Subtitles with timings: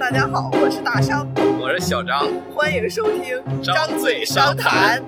[0.00, 1.28] 大家好，我是大商，
[1.60, 4.98] 我是小张，欢迎收听《张嘴商商谈》。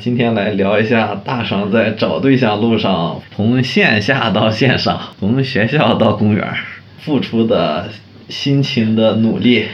[0.00, 6.52] 今天来聊一下大商在找对象路上，从线下到线上， 从学校到公园，
[6.98, 7.90] 付出的
[8.28, 9.68] 辛勤的努力。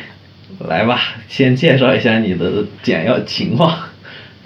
[0.58, 3.78] 来吧，先介绍一下你的简要情况。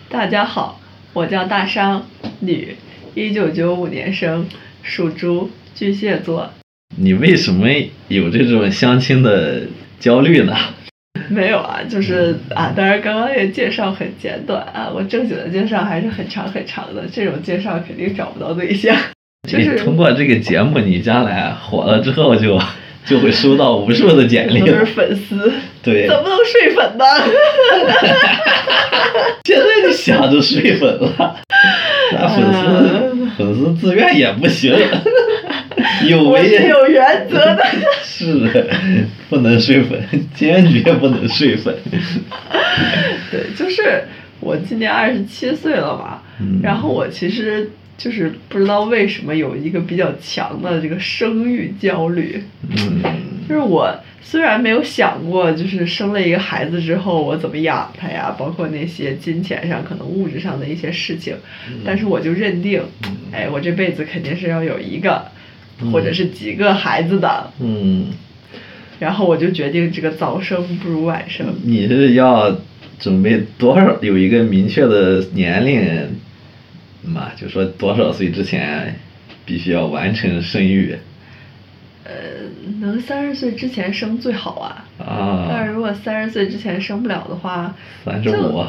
[0.09, 0.80] 大家好，
[1.13, 2.07] 我叫大商，
[2.41, 2.77] 女，
[3.15, 4.47] 一九九五年生，
[4.83, 6.51] 属猪，巨蟹座。
[6.97, 7.69] 你为什么
[8.09, 9.63] 有这种相亲的
[9.99, 10.55] 焦虑呢？
[11.29, 18.97] 没有啊，就是啊，当然刚刚也介绍很简短啊，我正经的介绍还是很长很长的，这种介绍肯定找不到对象。
[19.49, 22.61] 就是你通过这个节目，你将来火了之后就
[23.07, 25.51] 就会收到无数的简历都是粉丝，
[25.83, 27.05] 对，怎么能睡粉呢？
[29.45, 31.37] 现在就想着睡粉了，
[32.13, 34.73] 那粉丝、粉丝自愿也不行，
[36.09, 37.67] 有是有原则的。
[38.05, 38.49] 是
[39.31, 39.99] 不能睡粉，
[40.35, 41.75] 坚决不能睡粉。
[43.31, 44.05] 对，就是
[44.41, 47.71] 我今年二十七岁了嘛，嗯然后我其实
[48.03, 53.03] 就是不知道为什么有一个比较强的这个生育焦虑，嗯。
[53.47, 61.35] 就是我虽然没有想过，就是生了一个孩子之后我怎么养他呀，包括那些金钱上可能物质上的一些事情，
[61.85, 62.81] 但是我就认定，
[63.33, 65.27] 哎，我这辈子肯定是要有一个，
[65.93, 68.07] 或者是几个孩子的，嗯，
[68.99, 71.53] 然后我就决定这个早生不如晚生。
[71.65, 72.57] 你是要
[73.01, 75.81] 准备多少有一个明确的年龄
[77.03, 77.31] 嘛？
[77.37, 78.97] 就说多少岁之前
[79.45, 80.97] 必须要完成生育
[82.05, 82.13] 呃，
[82.81, 84.85] 能三十岁之前生最好啊。
[84.99, 85.73] 啊但啊是？
[85.73, 88.65] 如果三十岁之前生不了的话，三十五。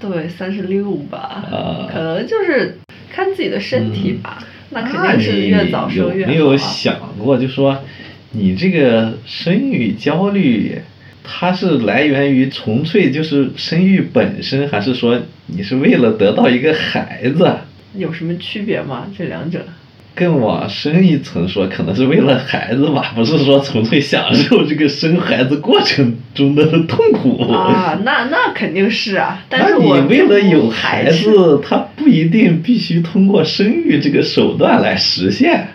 [0.00, 2.78] 对，三十六吧，啊可能就是
[3.12, 4.42] 看自己的身体吧。
[4.70, 6.34] 那肯定是越早生越好、啊。
[6.34, 7.84] 有没有想过，就说
[8.30, 10.78] 你这个生育焦虑，
[11.22, 17.56] 它是来源于纯粹就是生育本身，还是说你是为了得到一个孩子？
[17.94, 19.06] 有什么区别吗？
[19.16, 19.64] 这两者？
[20.12, 27.50] 更往深一层说，可能是为了孩子吧， 不是说纯粹享受这个生孩子过程中的痛苦。
[27.50, 29.42] 啊，那那肯定是啊。
[29.48, 35.68] 但是我为了有孩，子，他不一定必须通过生育这个手段来实现。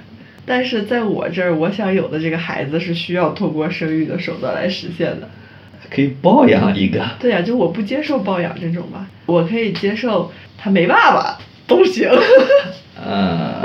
[0.45, 5.29] 但是在我这儿，我想有的这个孩子是需要通过生育的手段来实现的。
[5.89, 11.37] 可以抱养一个，对呀、就我不接受抱养这种吧，我可以接受他没爸爸
[11.67, 12.09] 都行。
[12.95, 13.61] 啊，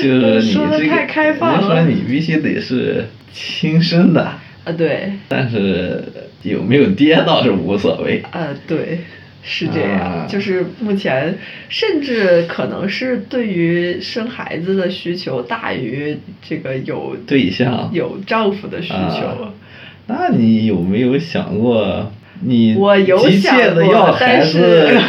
[0.00, 4.22] 就是你说得这个，太开放了说你必须得是亲生的，
[4.64, 6.04] 啊，对，但是
[6.42, 8.22] 有没有爹倒是无所谓。
[8.30, 9.00] 啊，对，
[9.42, 18.94] 是这样，啊就是目前甚至可能是对于生孩子的需求大于这个有对象有丈夫的需求。
[18.96, 19.52] 啊
[20.06, 25.00] 那你有没有想过，你我有急切的想过要孩但子是，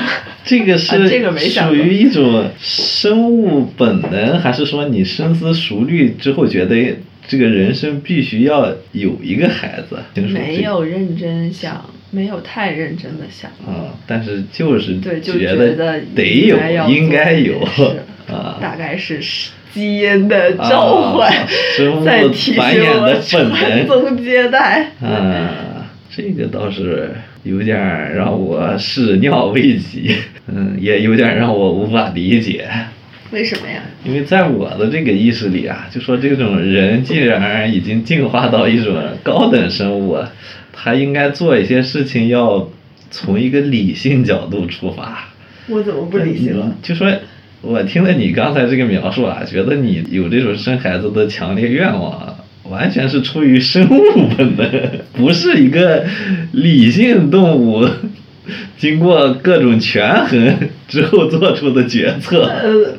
[0.46, 1.08] 这个是
[1.50, 6.98] 属于一种生物本能，还是说你深思熟虑之后觉得
[7.28, 9.98] 这个人生必须要有一个孩子？
[10.22, 13.50] 没有认真想，没有太认真的想。
[13.66, 16.58] 啊，但是就是觉得得有
[16.90, 17.60] 应该有
[18.30, 19.20] 啊，大概是
[19.74, 24.92] 基因的召唤，啊生物在提醒繁衍的我本能传宗接代。
[25.02, 30.16] 啊，这个倒是有点儿让我始料未及，
[30.48, 32.68] 嗯，也有点儿让我无法理解。
[33.32, 33.82] 为什么呀？
[34.04, 40.18] 因为在我的这个意识里啊，就说这种人既然已经进化到一种高等生物，
[40.74, 42.68] 他应该做一些事情要
[43.12, 45.30] 从一个理性角度出发。
[45.68, 46.76] 我怎么不理性了？
[46.82, 47.12] 就说，
[47.62, 52.38] 我听了你刚才这个描述啊，觉得你有这种生孩子的强烈愿望，
[52.70, 54.70] 完全是出于生物本能，
[55.14, 56.06] 不是一个
[56.52, 57.88] 理性动物
[58.78, 62.44] 经过各种权衡之后做出的决策。
[62.44, 62.94] 呃，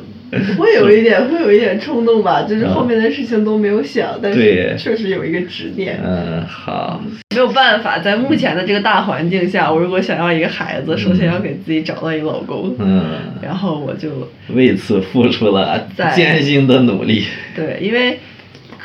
[0.57, 6.01] 会有一点， 会有一点冲动吧，就是后面的事情都没有想，但是确实有一个执念。
[6.05, 7.01] 嗯，好，
[7.31, 13.05] 没有办法，在目前的这个大环境下，我如果想要一个孩子，首先要给自己找到一个老公，嗯，
[13.43, 17.25] 然后我就为此付出了在艰辛的努力，
[17.55, 18.19] 对，因为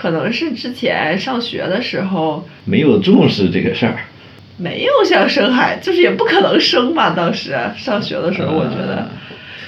[0.02, 4.00] 可能是之前上学的时候没有重视这个事儿。
[4.58, 7.12] 没有想生孩，就是也不可能生吧。
[7.12, 9.10] 当时上学的时候，我觉得啊，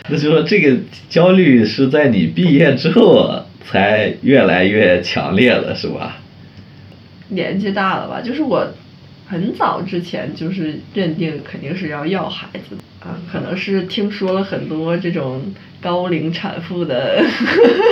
[0.09, 0.75] 那就说这个
[1.07, 6.17] 焦虑是在你毕业之后才越来越强烈了，是吧？
[7.27, 8.67] 年纪大了吧，就是我
[9.27, 15.43] 很早之前就是认定肯定是要要孩子啊，可能是听说了很多这种
[15.83, 17.21] 高龄产妇的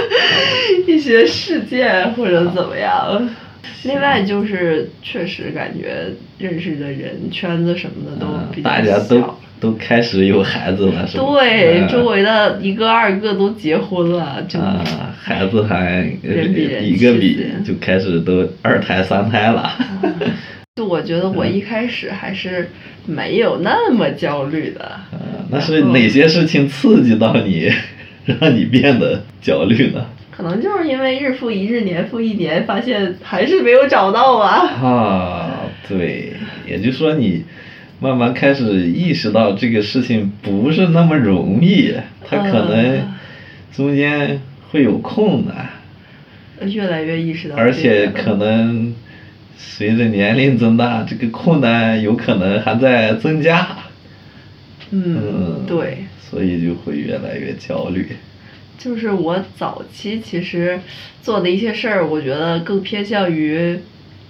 [0.88, 3.30] 一些事件或者怎么样。
[3.84, 6.06] 另外就是确实感觉
[6.38, 9.04] 认识的人圈子什么的都比较大家小。
[9.10, 11.24] 都都开始有孩子了，是吧？
[11.34, 14.84] 对，嗯周围的一个二个都结婚了，就、啊，
[15.20, 19.72] 孩子还人比人一个比就开始都二胎三胎了。
[20.78, 22.70] 就我觉得我一开始还是
[23.06, 24.92] 没有那么焦虑的。
[25.52, 27.70] 呃，那是哪些事情刺激到你，
[28.26, 30.06] 让你变得焦虑呢？
[30.32, 34.66] 可能就是因为日复一日，年复一年，发现还是没有找到啊。
[34.82, 35.52] 啊，
[35.88, 36.34] 对，
[36.68, 37.44] 也就是说你
[38.00, 41.94] 慢慢开始意识到这个事情不是那么容易，
[42.28, 43.16] 它可能呃
[43.72, 45.70] 中间会有困难，
[46.68, 48.96] 越来越意识到而，且可能
[49.58, 53.68] 随着年龄增大，这个困难有可能还在增加。
[54.92, 58.08] 嗯，对，所以就会越来越焦虑。
[58.78, 60.80] 就是我早期其实
[61.22, 63.78] 做的一些事儿，我觉得更偏向于，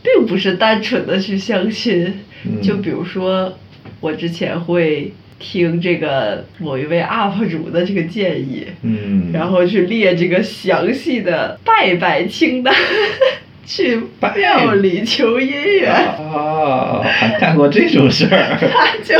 [0.03, 2.13] 并不是单纯的去相亲。
[2.43, 3.57] 嗯就比如说，
[3.99, 12.73] 我之前会听这个某一位 UP 主的这个建议，嗯，然后去列这个详细的拜拜清单，
[13.65, 14.01] 去
[14.35, 18.57] 庙里求姻缘，啊，还干过这种事儿。
[18.59, 19.15] 他就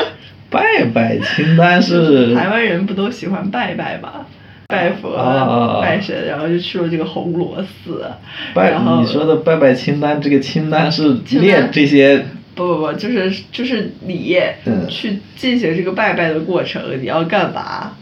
[0.51, 4.25] 拜拜清单是 台湾人不都喜欢拜拜吗？
[4.67, 8.05] 拜佛、啊拜神，然后就去了这个红螺寺，
[8.53, 12.25] 拜然后你说的拜拜清单，这个清单是列这些
[12.55, 17.93] 不不不，就是就是你嗯去进行这个拜拜的过程，你要干嘛？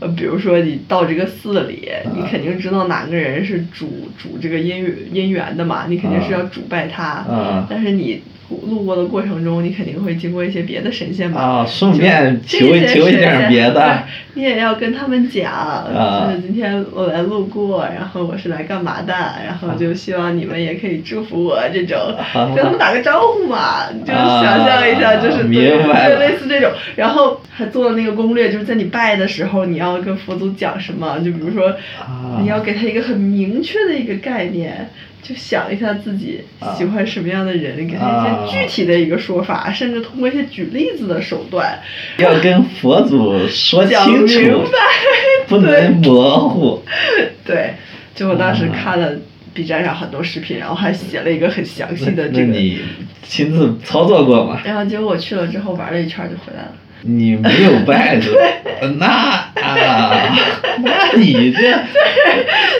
[0.00, 7.04] 呃，比如说你到这个寺里，你肯定知道哪个人是主主这个姻缘姻缘的嘛，你肯定是要主拜他。
[7.04, 11.40] 啊但是你路过的过程中，你肯定会经过一些别的神仙吧。
[11.40, 13.98] 啊，顺便就求求一点仙别的。
[14.34, 19.12] 你也要跟他们讲，啊就是今天我来路过，然后我是来干嘛的，
[19.44, 31.68] 然后就希望你们也可以祝福我这种，啊跟他们打个招呼嘛，你就想象一下，就是啊对明白了对类似这种，然后还做了那个攻略，就是在你拜的时候，你要跟佛祖讲什么，就比如说
[32.00, 34.88] 啊你要给他一个很明确的一个概念。
[35.22, 36.40] 就想一下自己
[36.76, 41.78] 喜欢什么样的人，给他啊一些具体的一个说法，甚至通过一些举例子的手段，
[42.18, 44.78] 要跟佛祖说讲清明楚，白。
[45.48, 46.82] 不能模糊。
[47.44, 47.74] 对，
[48.14, 49.12] 就我当时啊看了
[49.54, 52.80] B 站上很多视频，然后还写了一个很详细的这个，那你
[53.22, 54.60] 亲自操作过吗？
[54.64, 56.72] 然后结果我去了之后玩了一圈就回来了。
[57.00, 58.40] 你没有拜是吧？
[58.98, 60.36] 那啊，
[60.82, 61.78] 那你这，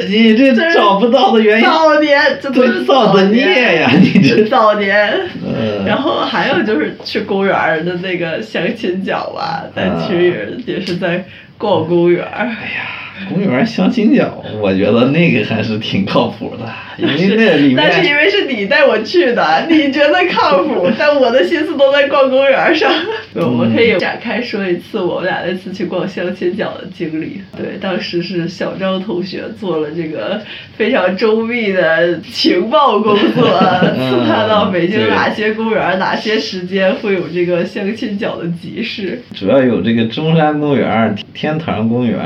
[0.09, 3.91] 你这找不到的原因，早年，这都是造的孽呀！
[4.01, 5.13] 你这，早年。
[5.45, 11.25] 嗯，然后还有就是去公园儿的那个相亲角吧，但其实也是在
[11.57, 12.47] 逛公园儿。
[12.47, 16.69] 哎呀，公园相亲角，我觉得那个还是挺靠谱的，
[16.99, 22.91] 因为那里但是因，为是你带我去的，你觉得靠谱，但我的心思都在逛公园上。
[23.35, 27.41] 我们可以展开说一次我们俩那次去逛相亲角的经历。
[27.57, 30.41] 对，当时是小张同学做了这个
[30.77, 33.43] 非常周密的情报工作，
[33.97, 39.23] 刺探到北京哪些公园、哪些时间会有这个相亲角的集市。
[39.35, 42.19] 主要有这个中山公园、天堂公园，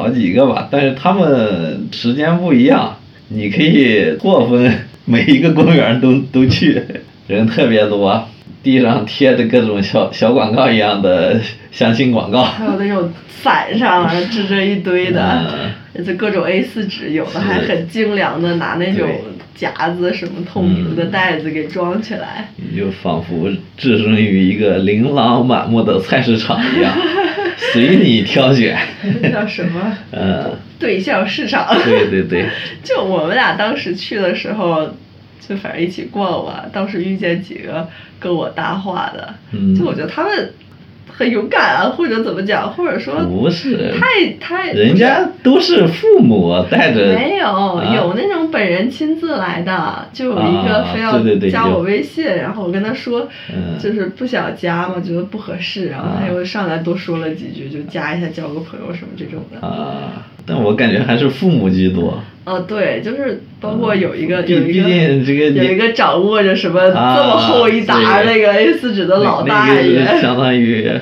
[0.00, 2.96] 好几个吧，但是他们时间不一样，
[3.28, 4.72] 你可以错分
[5.04, 6.82] 每一个公园都都去，
[7.26, 8.26] 人特别多，
[8.62, 11.38] 地上贴着各种小小广告一样的
[11.70, 12.44] 相亲广告。
[12.44, 15.70] 还有那种伞上啊支着一堆的，嗯。
[16.02, 19.06] 就各种 A 四纸，有的还很精良的拿那种
[19.54, 21.10] 夹子什么透明的嗯。
[21.10, 22.48] 袋子给装起来。
[22.56, 26.96] 你就仿佛置身于一个琳琅满目的菜市场一样，
[27.72, 28.76] 随你挑选。
[29.22, 29.96] 那叫什么？
[30.12, 31.66] 嗯，对象市场。
[31.84, 32.46] 对对对，
[32.82, 34.88] 就我们俩当时去的时候，
[35.46, 37.86] 就反正一起逛吧，当时遇见几个
[38.18, 40.52] 跟我搭话的，嗯就我觉得他们
[41.08, 47.14] 很勇敢啊，或者怎么讲，或者说不是，太太人家都是父母带着。
[47.14, 48.29] 没有、啊有那种
[48.60, 59.66] 本人亲自来的，就有一个啊非要加我有微信，然后我跟他说，嗯就是不想加嘛，觉得不合适，然后他啊又上来多说了几句，就加一下交个朋友什么这种的。
[59.66, 62.22] 啊，但我感觉还是父母居多。
[62.44, 70.86] 哦，对，就是包括有一个、毕有一个这个有一个掌握着什么这啊么厚一沓那个 A 四纸的老大爷，相当于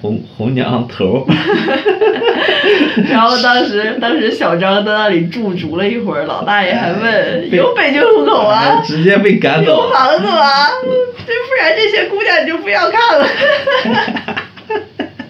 [0.00, 1.26] 红红红娘头儿。
[3.08, 8.80] 然后当时当时小张在那里驻足了一会儿，老大爷还问有北京户口啊？
[8.84, 9.90] 直接被赶走有。
[9.92, 10.68] 房子吗？
[11.26, 13.26] 这不然这些姑娘你就不要看了。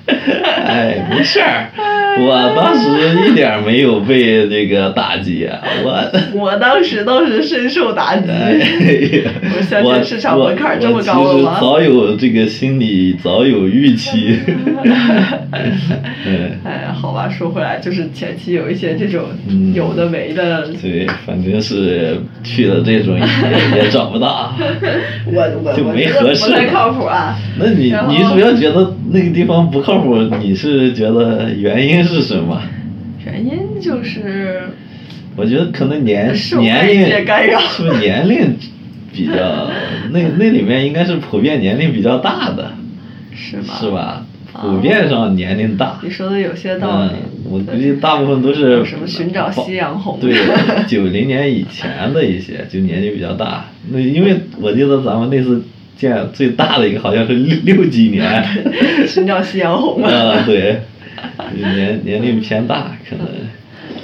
[0.67, 1.69] 哎，没事儿，
[2.19, 5.49] 我当时一点儿没有被这个打击，
[5.85, 8.25] 我 我当时倒是深受打击。
[8.31, 8.57] 哎
[9.57, 14.38] 我相信我市场我门槛这么我其实高了吗早有这个心理，早有预期。
[16.26, 24.53] 嗯，哎，好吧，说回来，就是前期有一些这种嗯有的没的，对，反正是去了这种也也找不到。
[25.26, 27.37] 我我就没合适的不太靠谱啊。
[27.59, 32.61] 那你你主要觉得那个地方不靠谱，你是觉得原因是什么？
[33.25, 34.62] 原因就是
[35.37, 36.87] 我觉得可能年年
[37.19, 38.57] 龄干扰是不是年龄
[39.12, 39.69] 比较
[40.12, 42.73] 那那里面应该是普遍年龄比较大的，
[43.35, 43.75] 是吗？
[43.81, 43.90] 是？
[43.90, 44.25] 吧？
[44.25, 45.99] 哦普遍上年龄大。
[46.02, 47.11] 你说的有些道理。
[47.12, 50.35] 嗯，我估计大部分都是什么寻找夕阳红对，
[50.87, 53.66] 九零年以前的一些，就年纪比较大。
[53.90, 55.62] 那因为我记得咱们那次
[55.97, 58.45] 见最大的一个好像是六六几年。
[59.07, 60.09] 寻找夕阳红嘛。
[60.09, 60.81] 啊，对，
[61.55, 63.26] 年年龄偏大，可能。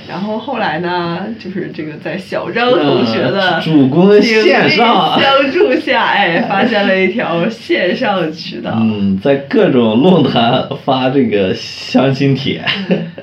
[0.09, 8.73] 然后后来呢，就是这个在小张同学的嗯主攻线上相助下，哎，发现了一条线上渠道。
[8.75, 12.63] 嗯，在各种论坛发这个相亲帖，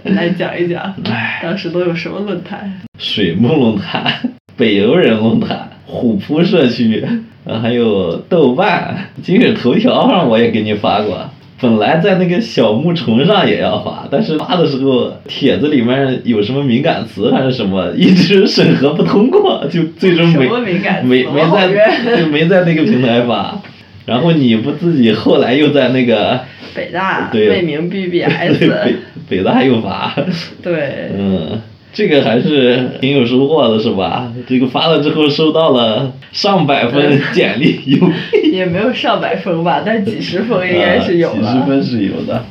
[0.03, 2.81] 来讲一讲哎，当时都有什么论坛？
[2.97, 4.11] 水木论坛、
[4.57, 7.05] 北邮人论坛、虎扑社区，
[7.49, 11.27] 呃还有豆瓣、今日头条上我也给你发过。
[11.59, 23.59] 本来在那个小木虫上也要发，但是发的时候帖子里面有什么敏感词还是什么，一直审核不通过，就最终没没没在就没在那个平台发。
[24.05, 26.39] 然后你不自己后来又在那个
[26.75, 28.95] 北大对未名 BBS，北
[29.27, 30.15] 北大又发，
[30.63, 34.31] 对，嗯，这个还是挺有收获的，是吧？
[34.47, 37.97] 这个发了之后收到了上百份简历，有
[38.53, 41.65] 也没有上百封吧，但几十封应该是有啊 几十了。
[41.65, 42.45] 分是有的。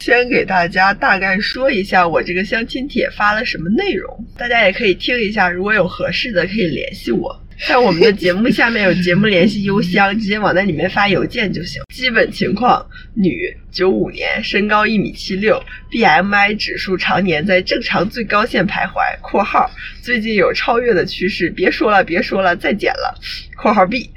[0.00, 7.34] 先给大家大概说一下我这个相亲帖发了什么内容，大家也可以听一下，如果有合适的可以联系我。
[7.68, 11.82] 在我们的节目下面有节目联系邮箱，直接往那里面发邮件就行。
[11.94, 12.82] 基本情况：
[13.14, 19.70] 女，九五年，身高一米七六，BMI 指数常年在正常最高线徘徊（括号
[20.02, 21.50] 最近有超越的趋势）。
[21.54, 23.14] 别说了，别说了，再减了。
[23.56, 24.10] （括号 B）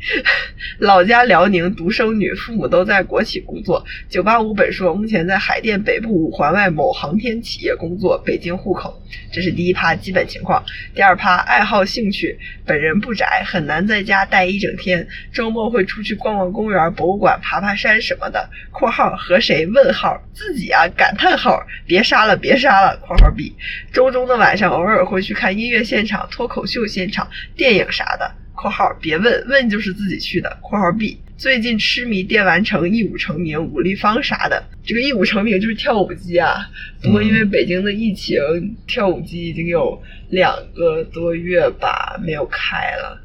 [0.79, 9.01] 老家辽宁，独生女，父母都在国企工作，九八五本硕，目前在海淀北部五环外某航天企业工作，北京户口。
[9.31, 10.63] 这是第一趴基本情况。
[10.95, 18.49] 第二趴爱好兴趣，本人不宅，很难在家待一整天，周末会出去逛逛公园、博物馆、爬爬山什么的。
[18.71, 19.67] （括号和谁？
[19.67, 20.87] 问号自己啊！
[20.97, 22.97] 感叹号别杀了，别杀了。
[23.05, 23.53] ）（括号 B）
[23.91, 28.31] 周中的晚上偶尔会去看音乐现场、脱口秀现场、电影啥的。
[28.55, 30.57] 括号别问问就是自己去的。
[30.61, 34.63] 括号 B 最近痴迷电玩城、一舞成名、武立方啥的。
[34.85, 36.69] 这个一舞成名就是跳舞机啊。
[37.01, 38.39] 不过因为北京的疫情，
[38.87, 43.19] 跳舞机已经有两个多月吧没有开了。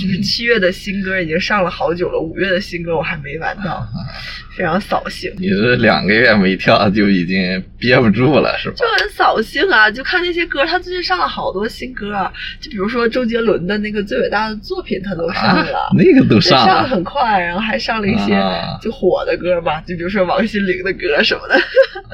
[0.00, 3.86] 就是七月的新歌已经上了好久了，五月的新歌我还没玩到，
[4.56, 5.32] 非常扫兴。
[5.38, 9.90] 你是两个月没跳就已经憋不住了，是吧就很扫兴啊！
[9.90, 15.78] 就看那些歌，他最近上了好多新歌啊，就比如说周杰伦的那个最伟大的作品，他都上了。
[15.78, 21.54] 啊，那个都上了上的，很快，然后还上了一些啊就火的歌吧，就比如说王心凌的歌什么的。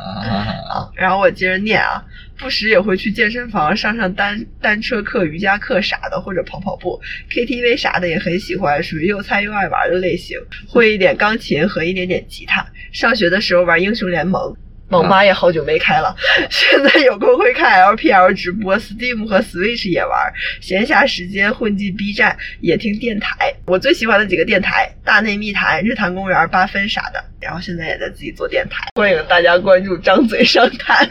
[0.01, 2.03] 啊， 然后我接着念啊，
[2.41, 6.99] 不时也会去健身房上上单单车课、瑜伽课啥的，或者跑跑步
[7.31, 10.39] ，KTV 啥的也很喜欢，属于又菜又爱玩的类型。
[10.67, 12.67] 会一点钢琴和一点点吉他。
[12.93, 14.57] 上学的时候玩英雄联盟。
[14.89, 16.13] 网吧也好久没开了，
[16.51, 20.33] 现在有空会看 LPL 直播，Steam 和 Switch 也玩。
[20.61, 23.55] 闲暇时间混迹 B 站，也听电台。
[23.67, 27.25] 我最喜欢的几个电台：大内密谈、日坛公园、八分啥的。
[27.41, 31.09] 然后现在也在自己做电台，欢迎大家关注“张嘴上谈”，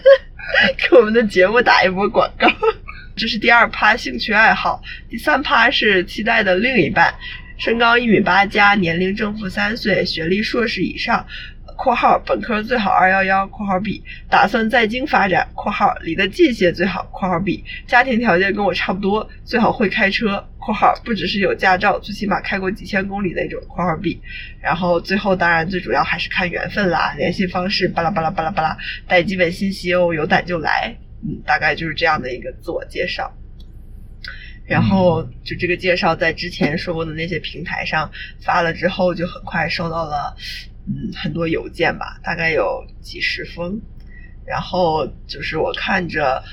[0.78, 2.48] 给我们的节目打一波广告。
[3.16, 7.14] 这是第二趴兴趣爱好，第三趴是期待的另一半，
[7.58, 11.26] 身高一米八加，年龄正负三岁，学历硕士以上。
[11.82, 24.22] 括号本科最好二幺幺，括号 B，打算在京发展，括号离得近些最好，括号 B，家庭条件跟我差不多，最好会开车，括号不只是有驾照，最起码开过几千公里那种，括号 B，
[24.62, 33.34] 然后最后当然最主要还是看缘分啦，联系方式巴拉巴拉巴拉巴拉，带基本信息哦，有胆就来，嗯，大概就是这样的一个自我介绍。
[34.68, 38.12] 然后就这个介绍在之前说过的那些平台上
[38.44, 40.36] 发了之后，就很快收到了
[40.90, 43.80] 嗯很多邮件吧，大概有几十封。
[44.46, 46.44] 然后就是我看着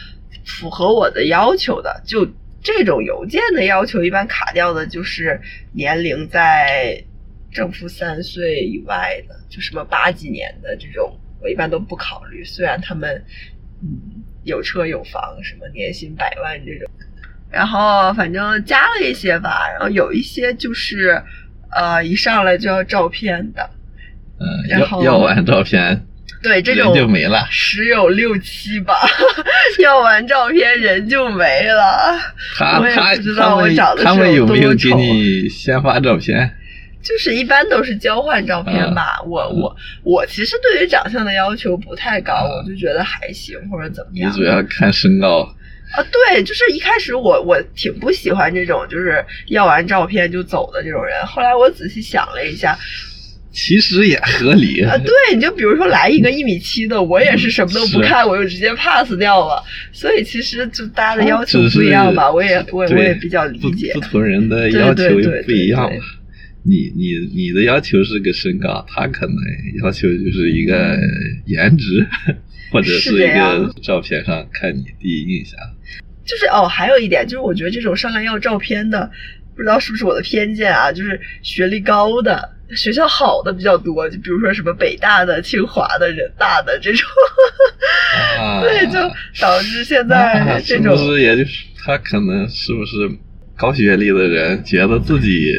[0.45, 2.29] 符合我的要求的，就
[2.63, 5.41] 这种邮件的要求，一般卡掉的就是
[5.73, 7.03] 年龄在
[7.51, 12.45] 正负三岁以外的，就什么八几年的这种，我一般都不考虑。
[12.45, 13.25] 虽然他们
[13.81, 16.91] 嗯有车有房，什么年薪百万这种，
[17.51, 21.23] 然后反正加了一些吧，然后有一些就是
[21.71, 23.71] 呃一上来就要照片的，
[24.39, 26.05] 嗯，要要完照片，
[26.43, 27.47] 对这种人就没了。
[27.51, 28.95] 十有六七吧，
[29.81, 32.19] 要完照片人就没了。
[32.81, 36.51] 我也他他不知道我他们他们有没有给你先发照片？
[37.03, 39.21] 就是一般都是交换照片吧。
[39.23, 44.33] 嗯我我我其实对于长相的要求不太高，嗯我就觉得还行或者怎么你样。
[44.33, 45.43] 主要看身高。
[45.95, 51.25] 啊，对，就是一开始我我挺不喜欢这种就是要完照片就走的这种人。
[51.27, 52.77] 后来我仔细想了一下，
[53.57, 59.65] 其实也合理啊， 对，你就比如说来一个一米七的，我也是什么都不看，我就直接 pass 掉了。
[59.93, 64.01] 所以其实就大家的要求不一样吧，我也我也我也比较理解不。
[64.01, 65.09] 同人的要求
[65.47, 66.05] 不一样对嘛。
[66.65, 69.37] 你你你的要求是个身高，他可能
[69.83, 70.99] 要求就是一个
[71.47, 72.07] 颜值，
[72.71, 75.59] 或者是是一个照片上看你第一印象。
[76.27, 79.11] 就是哦，还有一点就是，我觉得这种上来要照片的，
[79.55, 87.07] 不知道是不是我的偏见啊，就是学历高的、学校好的比较多，就比如说什么北大的、清华的、人大的这种，
[88.39, 88.95] 啊， 对，就
[89.41, 90.97] 导致现在这种。
[90.97, 93.09] 是不是也就是他可能是不是
[93.57, 95.53] 高学历的人觉得自己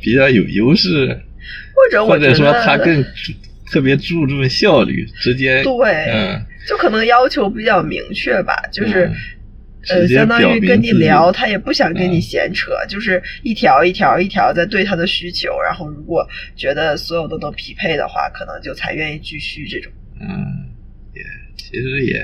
[0.00, 1.06] 比较有优势，
[1.74, 3.04] 或者或者说他更
[3.70, 9.10] 特别注重效率，直接对嗯，就可能要求比较明确吧，就是。
[9.90, 19.90] 嗯呃，相当于跟你聊，他也不想跟你嗯闲扯，就是一条一条一条在对他的需求，然后如果觉得所有都能匹配的话，可能就才愿意继续这种。
[20.20, 20.28] 嗯，
[21.14, 21.22] 也
[21.56, 22.22] 其实也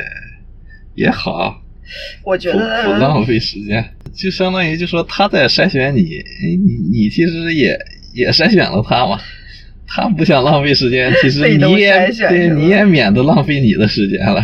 [0.94, 1.60] 也好，
[2.22, 3.84] 我觉得不浪费时间，
[4.14, 7.76] 就相当于就说他在筛选你，哎你你其实也
[8.14, 9.20] 也筛选了他嘛。
[9.90, 14.38] 他不想浪费时间，其实你也对你也免得浪费你的时间了。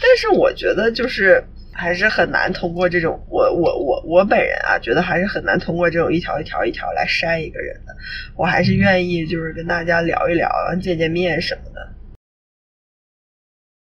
[0.00, 1.44] 但是我觉得就是
[1.76, 7.94] 还是很难通过这种，我我我我本人啊，觉得还是很难通过这种一条一条一条来筛一个人的。
[8.34, 11.92] 我还是愿意就是跟大家聊一聊，见见面什么的。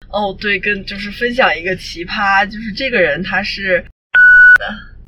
[0.10, 3.86] 哦，对，跟就是分享一个奇葩，就是这个人他是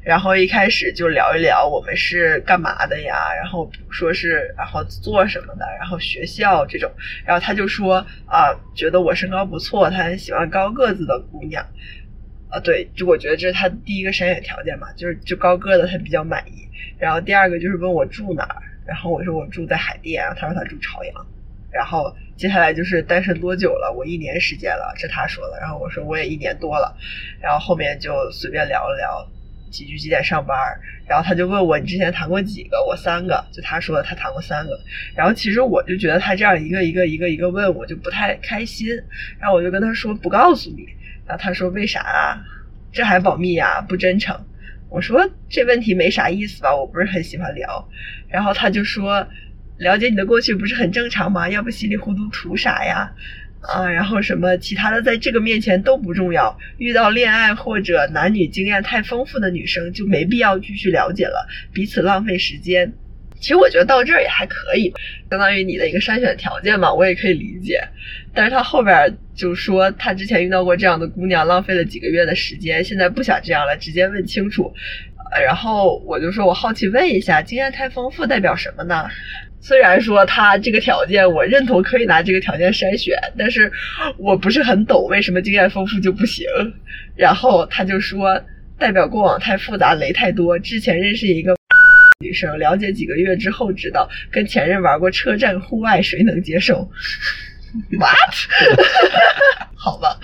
[0.04, 6.92] 然后一开始就聊一聊我们是干嘛的呀，然后说是然后做什么的，然后学校这种，
[7.26, 11.64] 然后他就说啊、觉得我身高不错，他很喜欢高个子的姑娘，
[12.52, 16.68] 啊，对，就我觉得这是他第一个筛选条件嘛，就是就高个的他比较满意，
[17.00, 21.16] 然后第二个就是问我住哪儿，然后我说我住在海淀，然后他说他住朝阳，
[21.72, 23.94] 然后接下来就是单身多久了？
[23.98, 25.58] 我一年时间了，这他说的。
[25.62, 26.94] 然后我说我也一年多了，
[27.42, 29.26] 然后后面就随便聊了聊
[29.72, 30.58] 几句几点上班，
[31.08, 32.84] 然后他就问我你之前谈过几个？
[32.84, 34.78] 我三个，就他说他谈过三个。
[35.16, 38.90] 然后其实我就觉得他这样一个一个一个一个问我就不太开心，
[39.40, 40.86] 然后我就跟他说不告诉你，
[41.26, 42.44] 然后他说为啥啊？
[42.92, 44.38] 这还保密呀、不真诚。
[44.90, 47.88] 我说这问题没啥意思吧，我不是很喜欢聊。
[48.30, 49.26] 然后他就说，
[49.78, 51.48] 了解你的过去不是很正常吗？
[51.50, 53.14] 要不稀里糊涂图啥呀？
[53.62, 56.58] 啊，然后什么其他的在这个面前都不重要。
[56.78, 62.92] 遇到恋爱或者男女经验太丰富的女生就没必要继续了解了，彼此浪费时间。
[63.42, 64.94] 其实我觉得到这儿也还可以，
[65.30, 67.82] 相当于你的一个筛选条件嘛，我也可以理解。
[68.34, 74.72] 但是他后边就说他之前遇到过这样的姑娘，浪费了几个月的时间，现在不想这样了，直接问清楚。
[75.44, 79.10] 然后我就说，我好奇问一下，经验太丰富代表什么呢？
[79.60, 83.72] 虽然说他这个条件我认同可以拿这个条件筛选，但是
[84.18, 86.46] 我不是很懂为什么经验丰富就不行。
[87.16, 88.42] 然后他就说，
[88.78, 90.58] 代表过往太复杂，雷太多。
[90.60, 91.56] 之前认识一个
[92.22, 96.90] 女生，了解几个月之后知道，跟前任玩过车站户外，谁能接受？
[97.98, 98.36] What？
[99.76, 100.20] 好吧，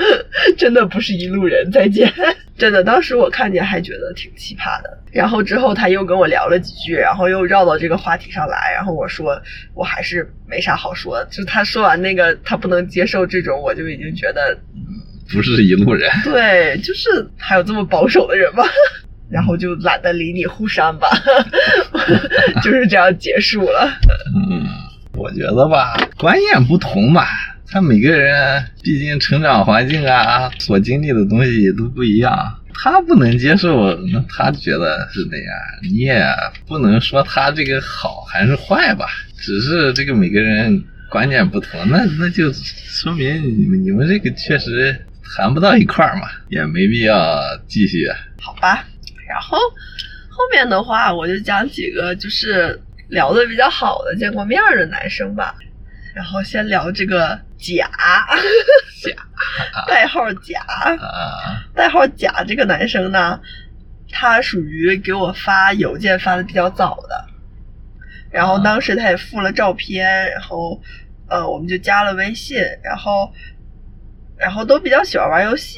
[0.58, 2.14] 真的不是一路人，再见。
[2.58, 4.98] 真的，当时我看见还觉得挺奇葩的。
[5.12, 9.42] 然后之后他又跟我聊了几句，然后又绕到这个话题上来，然后我说
[9.74, 11.26] 我还是没啥好说的。
[11.32, 14.58] 就他说完那个他不能接受这种，我就已经觉得
[15.32, 16.12] 不是一路人。
[16.24, 18.64] 对，就是还有这么保守的人吧。
[19.30, 21.08] 然后就懒得理你，互删吧，
[22.64, 23.90] 就是这样结束了。
[24.36, 24.66] 嗯，
[25.14, 27.28] 我觉得吧，观念不同吧，
[27.68, 32.54] 他每个人毕竟成长环境啊，所经历的东西都不一样。
[32.80, 35.54] 他不能接受，那他觉得是那样，
[35.92, 36.24] 你也
[36.68, 44.96] 不能说他这个好还是坏吧，只是这个每个人观念不同，那那就说明你们你们这个确实
[45.36, 48.08] 谈不到一块儿嘛，也没必要继续。
[48.40, 48.86] 好吧。
[49.28, 49.58] 然后
[50.30, 55.56] 后面的话，我就讲几个就是聊的比较好的、见过面的男生吧。
[56.16, 57.88] 然后先聊这个甲，
[59.04, 59.16] 甲
[59.88, 63.40] 代号甲，啊代号甲这个男生呢，
[64.12, 67.28] 他属于给我发邮件发的比较早的，
[68.32, 70.82] 然后当时他也附了照片，然后
[71.30, 73.32] 呃我们就加了微信，然后
[74.38, 75.78] 然后都比较喜欢玩游戏，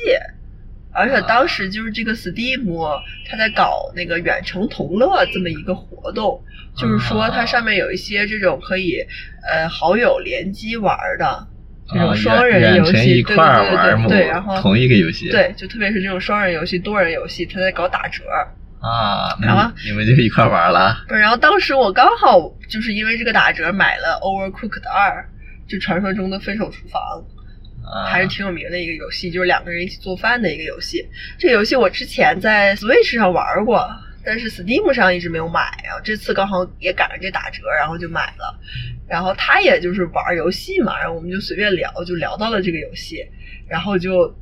[0.91, 6.41] 而且当时就是这个 Steam 它在搞那个远程同乐这么一个活动，
[6.75, 9.05] 就是说它上面有一些这种可以
[9.49, 11.47] 呃好友联机玩的。
[11.91, 18.23] 这种啊双人游戏，一对对对玩对对，然后同一个游戏，对，就特别是这种双人游戏、多人游戏，它在搞打折。
[18.79, 25.25] 啊，然后你你们就一块儿玩了不是，然后当时我刚好就是因为这个打折买了《Overcooked 二》，
[25.69, 27.38] 就传说中的分手厨房，啊，
[28.07, 31.05] 还是挺有名的一个游戏，就是两个人一起做饭的一个游戏。
[31.37, 33.89] 这个游戏我之前在 Switch 上玩过，
[34.23, 38.59] 但是 Steam 上一直没有买，然后这次刚好也赶上这打折，然后就买了。
[39.07, 43.25] 然后他也就是玩游戏嘛，然后我们就随便聊，就聊到了这个游戏，
[43.67, 44.35] 然后就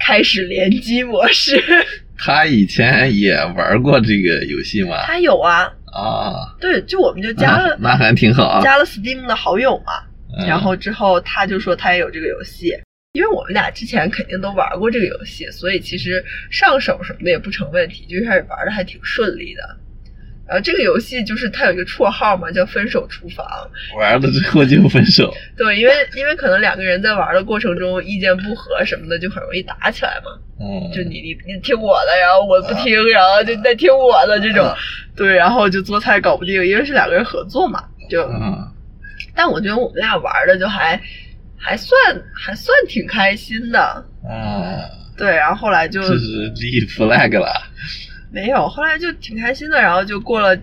[0.00, 1.62] 开始联机模式。
[2.18, 5.02] 他以前也玩过这个游戏吗？
[5.04, 8.60] 他有啊，啊，对，就我们就加了、那那还挺好啊。
[8.60, 10.11] 加了 Steam 的好友嘛，嗯
[10.46, 12.74] 然后之后他就说他也有这个游戏，
[13.12, 19.62] 因为我们俩之前肯定都玩过这个游戏，所以其实上手什么的也不成问题，就一开始玩的还挺顺利的。
[20.44, 23.46] 然后这个游戏就是它有一个绰号嘛，叫“分手厨房。
[23.96, 25.32] 玩了之后就分手，”。
[25.56, 30.32] 对，因为因为可能两个人在玩的过程中意见不合什么的，就很容易打起来嘛。
[30.60, 34.66] 嗯，就你你你听我的，然后我不听，然后就你再听我的这种。
[34.66, 34.76] 啊，
[35.16, 38.58] 对，然后就做菜搞不定，因为是两个人合作嘛，就嗯
[39.34, 41.00] 但我觉得我们俩玩的就还
[41.56, 41.98] 还算
[42.34, 43.80] 还算挺开心的，
[44.28, 44.82] 啊，
[45.16, 47.50] 对，然后后来就这是立 flag 了。
[48.30, 50.58] 没有，后来就挺开心的，然后就过了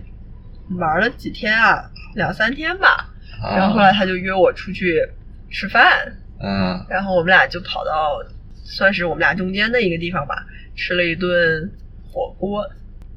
[0.78, 3.08] 玩了几天啊，两三天吧，
[3.42, 3.56] 啊。
[3.56, 5.00] 然后后来他就约我出去
[5.50, 6.84] 吃饭，嗯。
[6.88, 8.18] 然后我们俩就跑到
[8.64, 11.70] 算是我们俩中间的一个地方吧，吃了一顿
[12.10, 12.68] 火锅。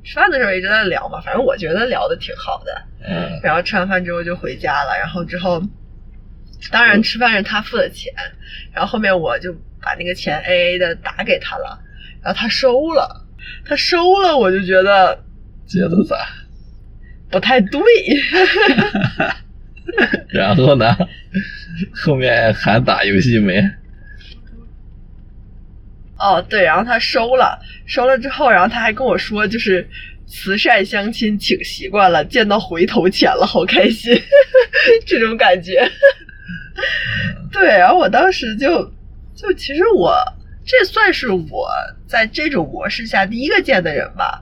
[0.04, 2.82] 吃饭的时候一直在聊嘛，反正我觉得聊的挺好的。
[3.06, 5.62] 嗯然后吃完饭之后就回家了，然后之后，
[6.72, 8.14] 当然吃饭是他付的钱，
[8.74, 11.80] 然后后面我就把那个钱 A A 的打给他了，
[12.24, 13.26] 然后他收了，
[13.66, 15.24] 他收了，我就觉得
[15.68, 16.16] 觉得咋？
[17.30, 17.82] 不太对，
[20.30, 20.96] 然后呢？
[21.94, 23.60] 后面还打游戏没？
[26.24, 29.86] 哦对，然后他收了，收了之后，然后他还跟我说，就是
[30.26, 34.18] 慈善相亲请习惯了，见到回头钱了，好开心，
[35.06, 35.86] 这种感觉。
[37.52, 38.90] 对，然后我当时就
[39.36, 40.16] 就其实我
[40.66, 41.68] 这算是我
[42.08, 44.42] 在这种模式下第一个见的人吧，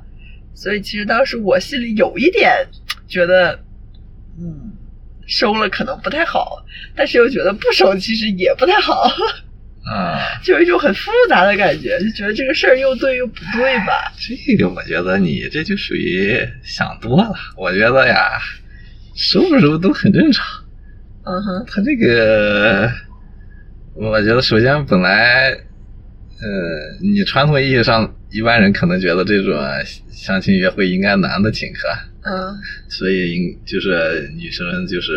[0.54, 2.68] 所以其实当时我心里有一点
[3.08, 3.60] 觉得，
[4.40, 4.72] 嗯，
[5.26, 6.64] 收了可能不太好，
[6.96, 9.10] 但是又觉得不收其实也不太好。
[9.86, 14.12] 啊， 就有一种很复杂的感觉，就觉得这个事儿又对又不对吧？
[14.20, 17.34] 这个我觉得你这就属于想多了。
[17.58, 18.40] 我觉得呀，
[19.16, 20.46] 收不收都很正常。
[21.24, 22.92] 嗯哼，他这个，
[23.94, 29.56] 我觉得首先本来，呃，你传统意义上一般人可能觉得这种
[30.12, 31.88] 相亲约会应该男的请客，
[32.24, 32.58] 嗯
[32.90, 35.12] 所以应就是女生就是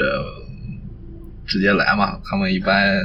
[1.46, 2.18] 直接来嘛。
[2.24, 3.00] 他们一般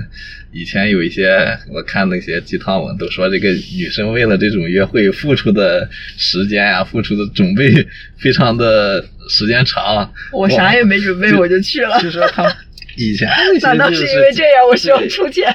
[0.51, 7.71] 以前有一些 我看那些鸡汤文都说，这个女生为了这种约会付出的时间呀、付出的准备
[8.17, 10.11] 非常的时间长。
[10.31, 12.51] 我啥也没准备我就去了，就说他们
[12.95, 13.29] 以前
[13.61, 15.47] 难道是因为这样我需要出钱？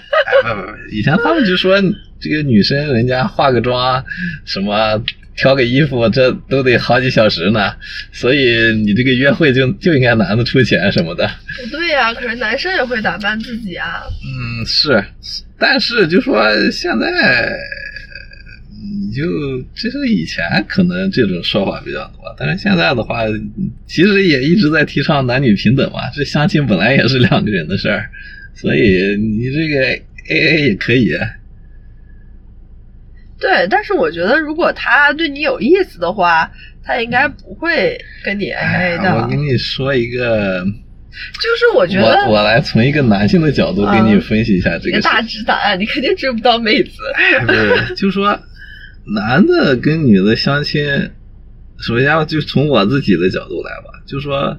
[0.44, 1.80] 哎不不不，以前他们就说
[2.20, 4.02] 这个女生人家化个妆，
[4.46, 5.02] 什么
[5.36, 7.72] 挑个衣服，这都得好几小时呢，
[8.12, 11.28] 所以你这个约会就就应该男的出钱什么的。
[11.62, 14.02] 不对呀、可是男生也会打扮自己啊。
[14.22, 15.04] 嗯，是，
[15.58, 17.52] 但是就说现在。
[18.86, 19.22] 你就
[19.74, 23.22] 这是以前可能这种说法比较多，但是现在的话，
[23.86, 26.00] 其实也一直在提倡男女平等嘛。
[26.14, 28.10] 这相亲本来也是两个人的事儿，
[28.54, 29.80] 所以你这个
[30.28, 31.12] A A 也可以。
[33.38, 36.50] 对，但是我觉得如果他对你有意思的话，
[36.82, 39.04] 他应该不会跟你 A A 的。
[39.10, 40.64] 哎我跟你说一个，
[41.40, 46.90] 就是我觉得我我来从一个男性的角度给你嗯分析一下这个大直男，你肯定追不到妹子。
[47.46, 48.38] 不是，就说
[49.14, 51.10] 男的跟女的相亲，
[51.78, 54.56] 首先就从我自己的角度来吧，就说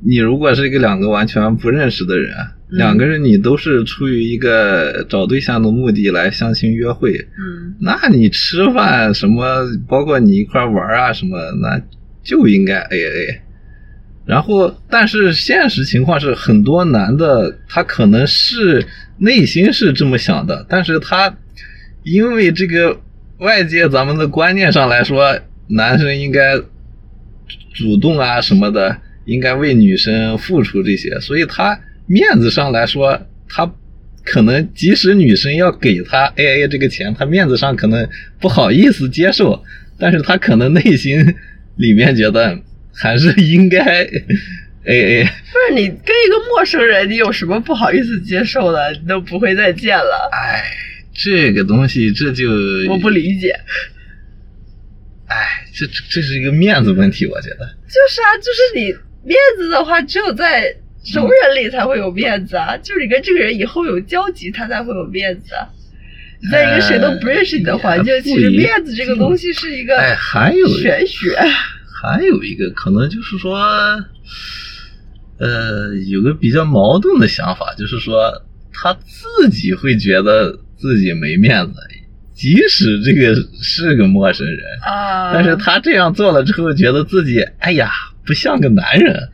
[0.00, 2.34] 你如果是一个两个完全不认识的人，
[2.70, 9.44] 两个人你都是出于一个找对象的目的来相亲约会，嗯，那你吃饭什么，
[9.88, 11.80] 包括你一块玩啊什么，那
[12.22, 13.40] 就应该 A A。
[14.26, 21.34] 然后，但是现实情况是，很多男的他可能是内心是这么想的，但是他
[22.02, 23.00] 因为这个
[23.38, 26.58] 外界咱们的观念上来说，男生应该
[27.72, 33.72] 主动啊什么的，应该为女生付出这些，所以他面子上来说，他
[34.24, 38.08] 可能即使女生要给他 A A 这个钱，他面子上可能
[38.40, 39.62] 不好意思接受，
[39.98, 41.34] 但是他可能内心
[41.76, 42.58] 里面觉得。
[43.00, 44.10] 还是应该 A
[44.86, 45.22] A。
[45.22, 48.90] 不是你跟一个陌生人，你有什么不好意思接受的？
[48.90, 50.28] 你都不会再见了。
[50.32, 50.64] 哎，
[51.14, 52.50] 这个东西这就
[52.90, 53.54] 我不理解。
[55.28, 57.58] 哎，这这是一个面子问题，我觉得。
[57.86, 58.92] 就是啊，就是你
[59.24, 62.76] 面子的话，只有在熟人里才会有面子啊。
[62.78, 65.68] 就是你跟这个人以后有交集，他才会有面子啊。
[66.52, 71.36] 在一个谁都不认识你的环境，其实面子这个东西是一个哎，还有玄学。
[72.00, 73.58] 还有一个可能就是说，
[75.40, 78.30] 呃，有个比较矛盾的想法，就是说
[78.72, 81.72] 他自己会觉得自己没面子，
[82.34, 87.90] 即使这个是个陌生人啊，但是他这样做了之后，觉得自己哎呀
[88.28, 89.28] 不像个男人，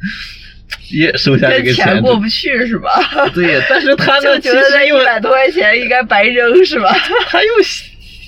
[0.91, 2.89] 也收下这个钱过不去是吧？
[3.35, 6.97] 对，但是他呢觉得那一百多块钱应该白扔是吧？
[7.27, 7.49] 他又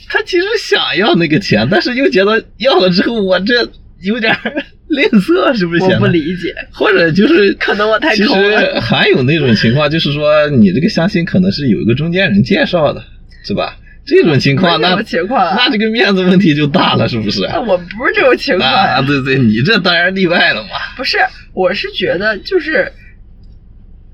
[0.09, 3.66] 他其实想要那个钱，但是又觉得要了之后我这。
[4.02, 4.31] 有点
[4.88, 5.83] 吝啬，是不是？
[5.83, 8.61] 我不理解，或者就是可能我太抠了。
[8.61, 13.02] 其实还有那种情况，就是说你这个相亲可能是有一个中间人介绍的，
[13.42, 13.74] 是吧？
[14.07, 17.40] 这种情况，那情况，那这个面子问题就大了，是不是？
[17.49, 19.03] 那我不是这种情况啊！
[19.03, 20.71] 对对，你这当然例外了嘛。
[20.97, 21.19] 不是，
[21.53, 22.92] 我是觉得就是，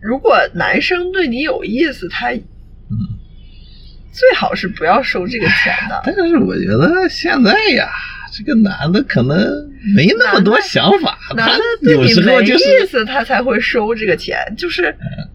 [0.01, 2.41] 如果男生对你有意思，他嗯，
[4.13, 6.03] 最好是不要收这个钱的。
[6.05, 7.89] 但是我觉得现在呀。
[8.35, 9.37] 这个男的可能
[9.95, 14.85] 没那么多想法，他有时候就是意思他才会收这个钱，就是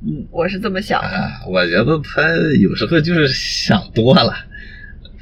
[0.04, 1.32] 嗯，我是这么想的。
[1.48, 2.24] 我觉得他
[2.60, 4.34] 有时候就是想多了，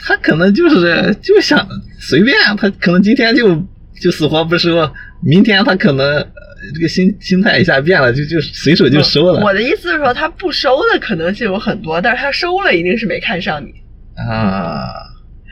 [0.05, 1.67] 他可能就是就想
[1.99, 3.55] 随便，他可能今天就
[3.99, 4.89] 就死活不收，
[5.23, 6.25] 明天他可能
[6.73, 9.41] 这个心心态一下变了，就就随手就收了。
[9.43, 13.69] 我的意思是说，他不收的可能性有很多，但是他收了一定是没看上你
[14.15, 14.85] 啊。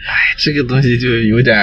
[0.05, 1.57] 哎，这个东西就有点。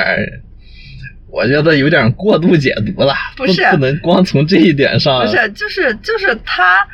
[1.33, 5.25] 我觉得有点过度解读了，不是不能光从这一点上。
[5.25, 6.85] 不是，就是就是他，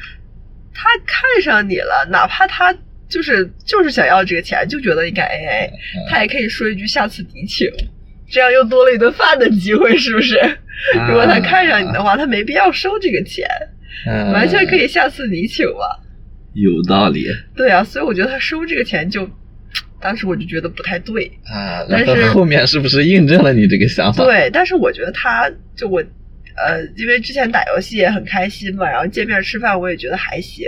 [0.74, 2.70] 他看上你了，哪怕他
[3.09, 5.73] 就是就是想要这个钱，就觉得应该 A A，
[6.09, 7.69] 他也可以说一句下次你请，
[8.31, 10.35] 这样又多了一顿饭的机会，是不是？
[11.09, 13.47] 如果他看上你的话，他没必要收这个钱，
[14.33, 16.05] 完全可以下次你请嘛。
[16.55, 17.27] 有道理。
[17.55, 19.29] 对啊，所以我觉得他收这个钱就。
[19.99, 24.25] 当时我就觉得不太对啊，但是后面是不是印证了你这个想法？
[24.25, 26.05] 对，但是我觉得他就我，
[26.57, 30.66] 呃，因为之前打游戏也很开心嘛，然后见面吃饭我也觉得还行，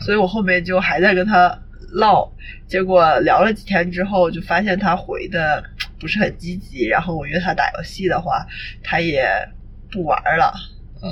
[0.00, 1.58] 所以我后面就还在跟他
[1.92, 2.30] 唠，
[2.66, 5.64] 结果聊了几天之后，就发现他回的
[5.98, 8.46] 不是很积极，然后我约他打游戏的话，
[8.82, 9.26] 他也
[9.90, 10.52] 不玩了，
[11.02, 11.08] 嗯。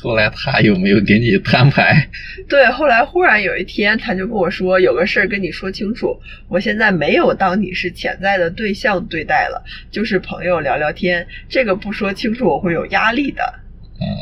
[0.00, 2.08] 后来他有没有给你摊牌？
[2.48, 6.16] 对，后来忽然有一天，他就跟我说有个事儿跟你说清楚。
[6.48, 11.26] 我现在没有当你是潜在的对象对待了，就是朋友聊聊天。
[11.48, 13.42] 这个不说清楚我会有压力的。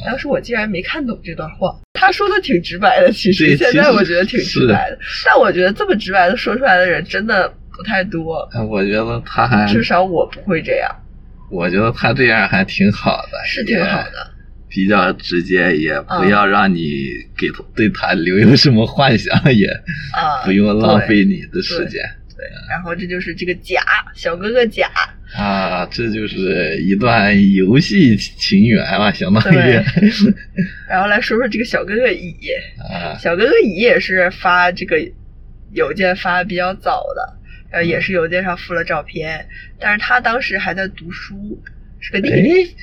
[0.06, 1.74] 当时我竟然没看懂这段话。
[1.92, 4.98] 他说的挺直白的，其实 现在我觉得 挺直白的。
[5.26, 8.48] 但我觉得这么直白的说出来的人真的不太多。
[8.70, 10.90] 我觉得他还至少我不会这样。
[11.50, 14.30] 我觉得他这样还挺好的，是挺好的。
[14.68, 19.68] 比较直接，也不要让你给对他留有什么幻想，也
[20.44, 22.02] 不用浪费你的时间。
[22.36, 23.80] 对，然后这就是这个甲
[24.14, 24.90] 小哥哥甲
[25.34, 29.56] 啊，这就是一段游戏情缘啊，相当于。
[30.86, 32.36] 然后来说说这个小哥哥乙，
[33.18, 34.98] 小哥哥乙也是发这个
[35.72, 37.38] 邮件发的比较早的，
[37.70, 39.48] 然后也是邮件上附了照片，
[39.80, 41.62] 但是他当时还在读书，
[42.00, 42.74] 是个弟弟。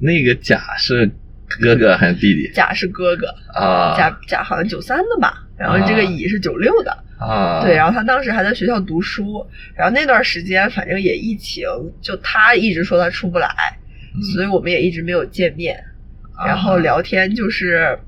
[0.00, 1.08] 那个甲是。
[1.48, 2.50] 哥哥还是弟弟？
[2.52, 7.62] 甲是哥哥啊，甲甲好像九三的吧，然后这个乙是九六的啊。
[7.62, 11.64] 对，然后他当时还在学校读书，然后那段时间反正也疫情，
[12.00, 13.48] 就他一直说他出不来，
[14.34, 15.78] 所以我们也一直没有见面。
[16.44, 17.98] 然后聊天就是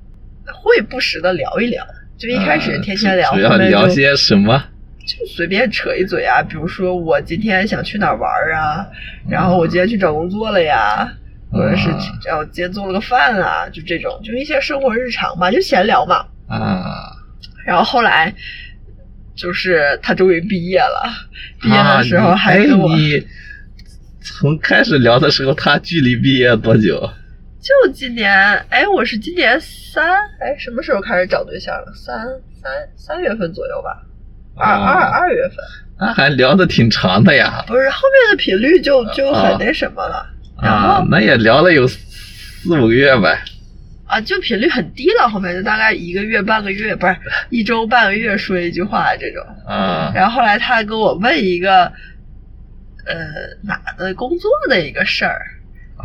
[0.46, 1.86] 会不时的聊一聊，
[2.18, 4.62] 就一开始天天聊，主要聊些什么？
[5.06, 8.86] 就随便扯一嘴啊，比如说我今天想去哪玩啊，
[9.26, 11.10] 然后我今天去找工作了呀。
[11.50, 11.88] 或者是
[12.26, 16.24] 要今天做了个饭啊，就这种，就一些生活日常嘛，就闲聊嘛。
[16.48, 17.12] 啊。
[17.66, 18.34] 然后后来，
[19.34, 21.10] 就是他终于毕业了，
[21.60, 22.90] 毕业的时候还跟我。
[24.20, 27.10] 从开始聊的时候，他距离毕业多久？
[27.60, 28.30] 就今年，
[28.68, 30.06] 哎，我是今年三，
[30.38, 31.92] 哎，什么时候开始找对象了？
[31.94, 32.26] 三
[32.60, 34.02] 三三月份左右吧，
[34.56, 35.56] 二哦二二月份。
[35.98, 37.64] 那还聊的挺长的呀。
[37.66, 40.28] 不是后面的频率就就很那什么了，
[40.58, 43.38] 啊那也聊了有四五个月呗。
[44.06, 47.14] 啊，就频率很低了，后面就大概一个月、半个月，不是
[47.50, 49.44] 一周、半个月说一句话这种。
[49.66, 51.92] 啊然后后来他跟我问一个，
[53.04, 53.14] 呃，
[53.62, 55.42] 哪的工作的一个事儿，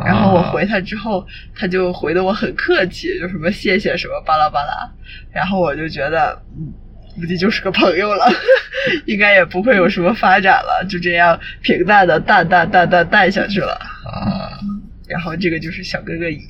[0.04, 4.86] 然后我回他之后，他就回的我很客气，就什么谢谢什么巴拉巴拉，
[5.32, 6.74] 然后我就觉得，嗯，
[7.14, 8.26] 估计就是个朋友了，
[9.06, 13.72] 应该也不会有什么发展了，就这样平淡的淡淡淡淡淡下去了。
[14.04, 14.58] 啊
[15.06, 16.40] 然后这个就是小哥哥乙，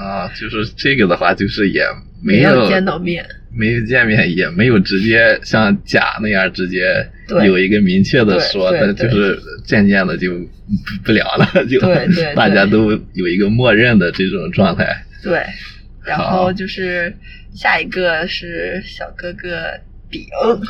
[0.00, 1.84] 啊，就是这个的话，就是也
[2.22, 6.84] 没没有见到面，没有见面，也没有直接像甲那样直接
[7.44, 9.36] 有一个明确的说，但就是
[9.66, 11.80] 渐渐的就不不聊了，就
[12.36, 14.86] 大家都有一个默认的这种状态。
[15.24, 15.44] 对，
[16.04, 17.12] 然后就是
[17.52, 19.68] 下一个是小哥哥
[20.10, 20.26] 丙，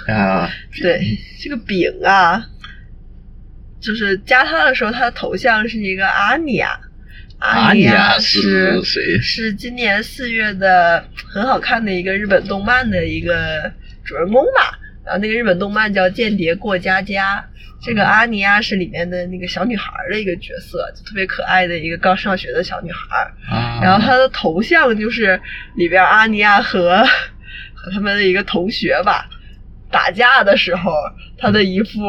[0.06, 0.50] 啊，
[0.80, 1.00] 对，
[1.42, 2.46] 这个饼啊，
[3.80, 6.78] 就是加他的时候，他的头像是一个阿尼亚，
[7.38, 13.72] 阿尼尼亚亚是谁是今年四月的很好看的一个日本动漫的一个
[14.04, 14.78] 主人公吧。
[15.02, 17.38] 然后那个日本动漫叫《间谍过家家》，
[17.84, 23.32] 这个阿尼亚是里面的那个小女孩的一个角色，就特别可爱的一个刚上学的小女孩。
[23.50, 25.40] 啊，然后她的头像就是
[25.74, 27.02] 里边阿尼亚和
[27.82, 29.28] 和他们的一个同学吧
[29.90, 30.92] 打架的时候，
[31.38, 32.00] 他的一副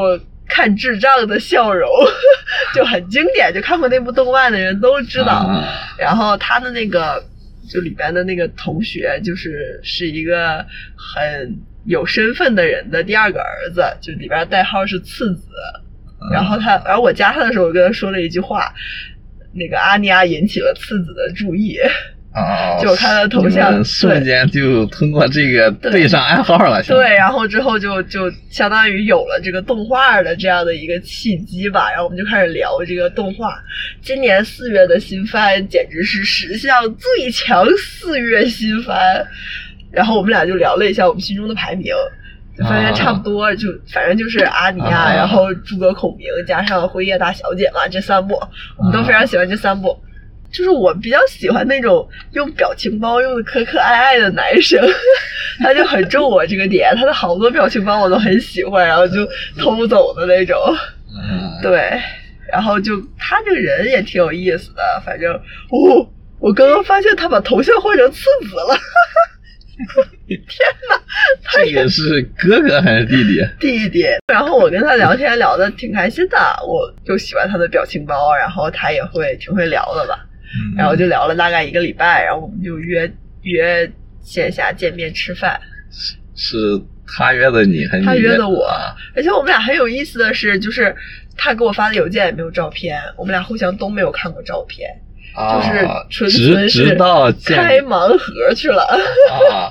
[0.48, 1.90] 看智障的笑容，
[2.76, 5.32] 就很经典，就看过那部动漫的人都知道。
[5.32, 7.24] 啊 然后他的那个
[7.70, 15.48] 就里边的那个同学，就是是一个很有身份的人的第二个儿子，就里边代号是次子。
[16.32, 18.72] 然后他，然后我加他的时候，我跟他说了一句话，
[19.54, 21.80] 那个阿尼亚引起了次子的注意。
[22.34, 33.54] 啊，就他头像瞬间就通过这个对对上暗号了，对，然后之后就就相当于有了这个动画的这样的一个契机吧，然后我们就开始聊这个动画。
[34.02, 39.26] 今年四月的新番简直是史上最强四月新番，
[39.92, 41.94] 然后我们俩就聊了一下我们心中的排名。
[42.58, 48.36] 就发现差不多，就反正就是阿尼亚，啊然后诸葛孔明加上辉夜大小姐嘛，这三部
[48.78, 49.98] 我们都非常喜欢这三部。
[50.52, 54.80] 就是我比较喜欢那种用表情包用的可可爱爱的男生，
[55.60, 59.26] 他就很中我这个点，他的好多表情包我都很喜欢，然后就
[59.58, 60.58] 偷走的那种。
[61.14, 62.00] 嗯，对，
[62.52, 66.10] 然后就他这个人也挺有意思的，反正哦，
[66.40, 68.78] 我刚刚发现他把头像换成次子了，
[70.28, 70.40] 天
[70.90, 71.02] 哪，
[71.44, 73.46] 他这个是哥哥还是弟弟？
[73.60, 74.06] 弟弟。
[74.28, 76.38] 然后我跟他聊天聊的挺开心的，
[76.68, 80.26] 我就喜欢他的表情包，然后他也会挺会聊的吧。
[80.54, 83.12] 嗯然后就聊了大概一个礼拜，然后我们就约
[83.44, 83.90] 约
[84.22, 85.60] 线下见面吃饭。
[86.36, 86.58] 是
[87.06, 90.96] 他约的你，还是他你约的我啊，而且我们俩很有意思的是，就是
[91.38, 94.90] 他给我发的邮件也没有照片，我们俩互相都没有看过照片，
[95.36, 96.96] 就是啊纯纯是
[97.46, 98.82] 开盲盒去了。
[99.52, 99.70] 啊，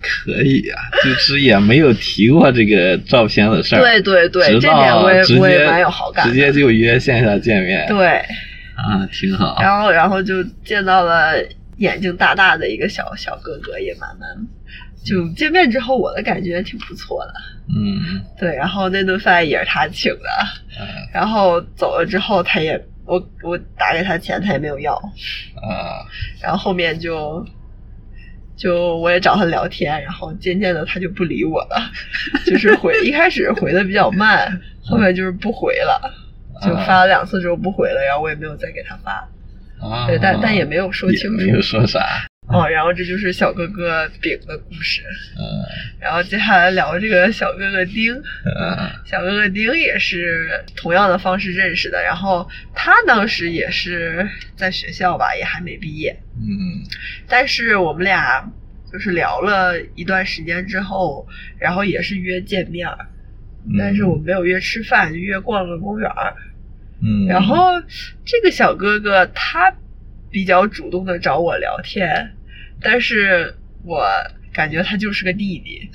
[0.00, 3.80] 可以呀、就是也没有提过这个照片的事儿。
[3.80, 6.28] 对对对，这点我也我也蛮有好感。
[6.28, 7.86] 直接就约线下见面。
[7.88, 8.22] 对，
[8.76, 9.56] 啊，挺好。
[9.60, 11.34] 然后然后就见到了
[11.78, 14.28] 眼睛大大的一个小小哥哥，也蛮蛮。
[15.04, 17.32] 就见面之后，我的感觉挺不错的。
[17.68, 20.28] 嗯对，然后那顿饭也是他请的，
[20.80, 26.02] 嗯然后走了之后，他也我我打给他钱，他也没有要，啊
[26.42, 27.44] 然后后面就
[28.56, 31.90] 就我也找他聊天，然后渐渐的他就不理我了，
[32.44, 36.12] 就是回一开始回的比较慢，后面就是不回了，
[36.62, 39.28] 就发了两次之后不回了，然后我也没有再给他发，
[39.80, 40.06] 啊！
[40.06, 42.00] 对，但但也没有说清楚没有说啥。
[42.48, 45.02] 哦，然后这就是小哥哥丙的故事，
[45.36, 45.42] 嗯
[46.00, 48.14] 然后接下来聊这个小哥哥丁。
[48.14, 56.86] 嗯小哥哥丁也是同样的方式认识的，然后他当时也是在学校吧，也还没毕业，嗯
[57.26, 58.48] 但是我们俩
[58.92, 61.26] 就是聊了一段时间之后，
[61.58, 62.96] 然后也是约见面儿，
[63.66, 66.32] 嗯，但是我们没有约吃饭，就约逛个公园儿。
[67.02, 67.80] 嗯，然后
[68.24, 69.74] 这个小哥哥他
[70.30, 72.32] 比较主动的找我聊天，
[72.80, 74.04] 但是我
[74.52, 75.90] 感觉他就是个弟弟，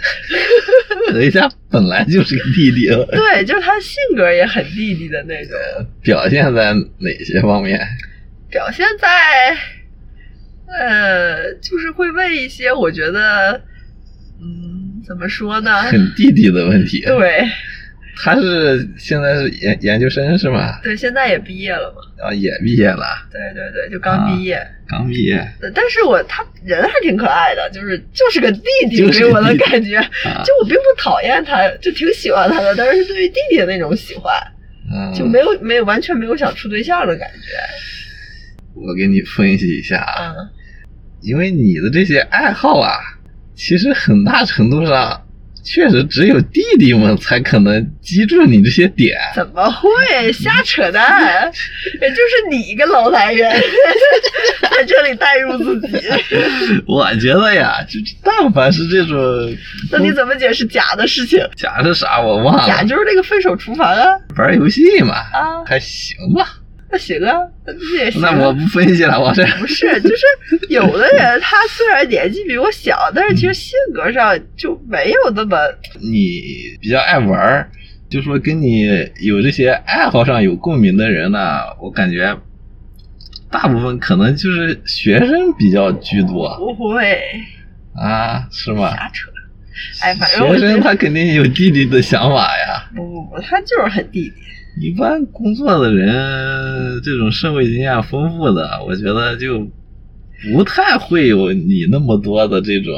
[1.14, 5.58] 人家本来就是个弟弟了， 对，就是他性格也很弟弟的那种。
[6.02, 7.80] 表现在哪些方面？
[8.49, 9.58] 表现在，
[10.68, 13.62] 呃，就是会问一些我觉得，
[14.41, 15.84] 嗯，怎么说呢？
[15.84, 17.02] 很弟弟的问题。
[17.02, 17.47] 对，
[18.18, 20.80] 他是现在是研研究生是吗？
[20.84, 22.28] 对，现在也毕业了嘛。
[22.28, 24.59] 啊，也毕业了，对对对，就刚毕业。
[24.88, 25.47] 刚毕业。
[25.74, 34.34] 但是我他人还挺可爱的，就是就是个弟弟，给我的感觉，啊就我并不讨厌他，就挺喜欢他的，但是对于弟弟的那种喜欢，
[34.93, 38.76] 嗯，就没有没有完全没有想处对象的感觉。
[38.76, 40.49] 我给你分析一下啊，嗯，
[41.22, 42.99] 因为你的这些爱好啊，
[43.55, 45.26] 其实很大程度上
[45.64, 49.18] 确实只有弟弟们才可能击中你这些点。
[49.36, 51.51] 怎么会瞎扯淡？
[52.01, 53.49] 也就是你一个老男人
[54.72, 55.97] 在这里代入自己，
[56.88, 59.18] 我觉得呀，就但凡是这种，
[59.91, 61.39] 那你怎么解释假的事情？
[61.55, 64.05] 假的啥我忘了，假就是那个分手厨房啊
[64.38, 66.47] 玩游戏嘛，啊，还行吧。
[66.92, 67.34] 那行啊，
[67.66, 68.32] 那也行啊。
[68.32, 70.24] 那我不分析了，我这不是，就是
[70.70, 75.58] 有的人他虽然年纪比我小，但是其实性格上就没有那么
[76.00, 76.42] 你
[76.82, 77.70] 比较爱玩儿，
[78.10, 78.88] 就说跟你
[79.22, 82.38] 有这些爱好上有共鸣的人呢，我感觉
[83.50, 87.22] 大部分可能就是学生比较居多不会
[87.96, 88.96] 啊，是吗？
[88.96, 89.30] 瞎扯。
[90.02, 92.89] 哎，反正学生他肯定有弟弟的想法呀。
[92.96, 94.34] 不不不，他就是很弟弟。
[94.82, 99.70] 一般工作的人，这种社会经验丰富的，我觉得就
[100.52, 102.96] 不太会有你那么多的这种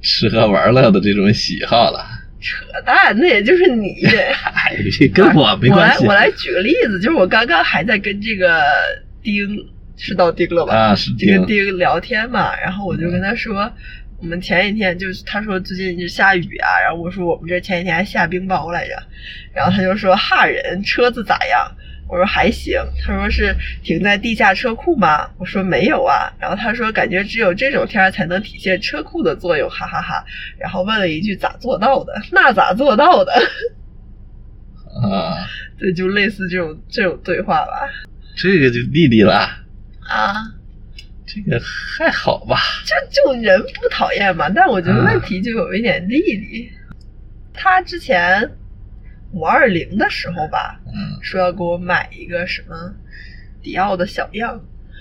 [0.00, 1.98] 吃喝玩乐的这种喜好了。
[2.40, 3.96] 扯淡，那也就是你。
[4.06, 4.76] 哎，
[5.12, 6.06] 跟我没关系。
[6.06, 8.62] 我来我来举个例子，就是我刚刚还在跟这个
[9.22, 9.48] 丁
[9.96, 10.74] 是到丁了吧？
[10.74, 13.72] 啊，是这个丁丁聊天嘛，然后我就跟他说，
[14.18, 18.94] 我们前几天就是他说最近就下雨啊，然后我说我们这前几天还下冰雹来着，
[19.54, 21.70] 然后他就说哈人车子咋样？
[22.08, 23.52] 我说还行，他说是
[23.82, 25.28] 停在地下车库吗？
[25.38, 30.24] 我说没有啊，然后他说感觉只有这种天儿才能体现车库的作用，哈哈哈
[30.56, 32.12] 然后问了一句咋做到的？
[32.30, 33.32] 那咋做到的？
[35.02, 35.44] 啊，
[35.78, 37.88] 对，就类似这种这种对话吧。
[38.36, 39.34] 这个就弟弟了，
[40.08, 40.32] 啊，
[41.26, 41.60] 这个
[41.98, 42.56] 还好吧？
[42.84, 46.70] 就就人不讨厌嘛，但我觉得啊问题就有一点弟弟。
[47.52, 48.48] 他之前
[49.32, 52.94] 五二零的时候吧，嗯，说要给我买一个什么
[53.62, 54.60] 迪奥的小样，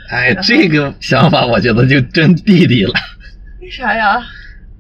[0.10, 2.94] 哎，这个想法我觉得就真弟弟了。
[3.62, 4.24] 为啥呀？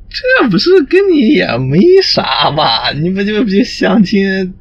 [0.07, 2.91] 这不是跟你也没啥吧？
[2.91, 4.53] 你不就就相亲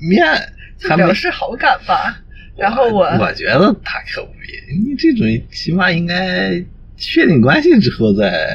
[0.00, 0.52] 面
[0.96, 2.20] 表示好感吧。
[2.58, 6.62] 然后我我觉得他可不必，你这种起码应该
[6.96, 8.48] 确定关系之后再。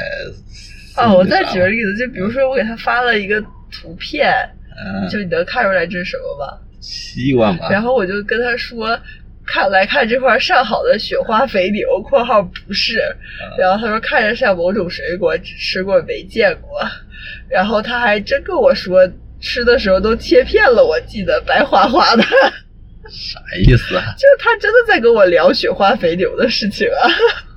[0.95, 3.41] 哦，我再举个例子，就比如说我给他发了一个
[3.71, 4.31] 图片，
[4.77, 6.59] 嗯，就你能看出来这是什么吗？
[6.79, 7.67] 西瓜嘛。
[7.71, 8.99] 然后我就跟他说，
[9.43, 12.99] 看来看这块上好的雪花肥牛（括号不是），
[13.57, 16.79] 然后他说看着像某种水果，只吃过没见过。
[17.49, 22.23] 然后他还真跟我说，吃的时候都切片了，我记得白花花的。
[23.09, 24.03] 啥意思啊？
[24.17, 27.03] 就是他真的在跟我聊雪花肥牛的事情啊，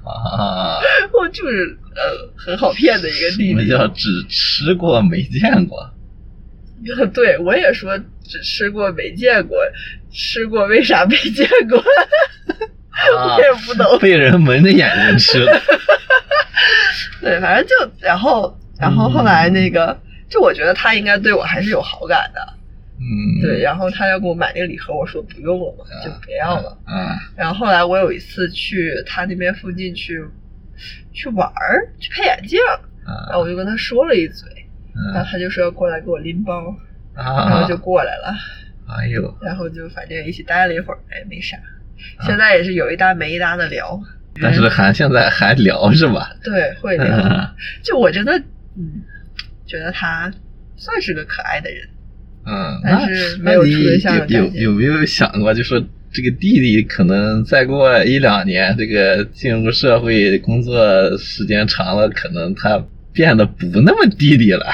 [0.05, 0.80] 啊，
[1.12, 2.03] 我就是呃
[2.36, 3.55] 很好骗的一个弟弟什。
[3.55, 5.90] 么叫只吃过没见过？
[7.14, 9.57] 对我也说只吃过没见过，
[10.12, 11.78] 吃过为啥没见过？
[12.90, 13.99] 啊 我也不懂。
[13.99, 15.62] 被人蒙着眼睛吃的。
[17.20, 22.40] 对，反正就然后然后后来那个，就我觉得他应该对我还是有好感的。
[22.99, 26.78] 嗯，对，然后他要给我买那个礼盒，我说不用了嘛，就不要了。
[26.84, 30.24] 啊，然后后来我有一次去他那边附近去
[31.12, 32.59] 去玩儿，去配眼镜，
[33.05, 34.49] 然后啊我就跟他说了一嘴，
[35.12, 36.74] 然后啊他就说要过来给我拎包，
[37.14, 37.62] 然啊！
[37.62, 38.34] 后就过来了，
[38.88, 41.57] 哎呦，然后就反正一起待了一会儿，哎，没啥。
[42.18, 43.99] 啊现在也是有一搭没一搭的聊，
[44.40, 46.30] 但是还现在还聊是吧？
[46.44, 47.07] 对会聊，
[47.82, 48.38] 就我真的
[48.76, 49.03] 嗯，
[49.66, 50.30] 觉得他
[50.76, 51.86] 算是个可爱的人。
[52.47, 55.82] 嗯，但那是没有那你处对象的有有有没有想过，就说
[56.12, 60.74] 这个弟弟可能再过一两年，这个进入社会工作
[61.18, 62.82] 时间长了，可能他
[63.12, 64.64] 变得不那么弟弟了。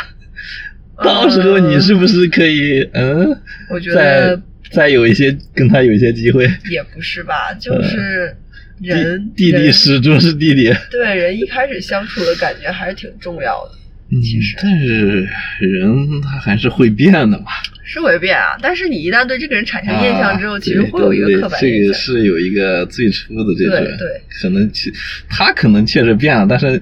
[1.02, 3.36] 到时候你是不是可以嗯，
[3.70, 6.44] 我觉再得再有一些跟他有一些机会？
[6.70, 8.36] 也不是吧， 就是
[8.80, 10.72] 人嗯弟弟弟始终是弟弟。
[10.90, 13.81] 对人一开始相处的感觉还是挺重要的，嗯
[14.20, 15.26] 其实但是
[15.60, 17.46] 人他还是会变的嘛。
[17.84, 18.56] 是会变啊。
[18.60, 21.94] 但是你一旦对这个人产生印象之后，啊其实会有一个刻板印象这个。
[21.94, 24.92] 是有一个最初的这种，对对可能其
[25.28, 26.80] 他可能确实变了，但是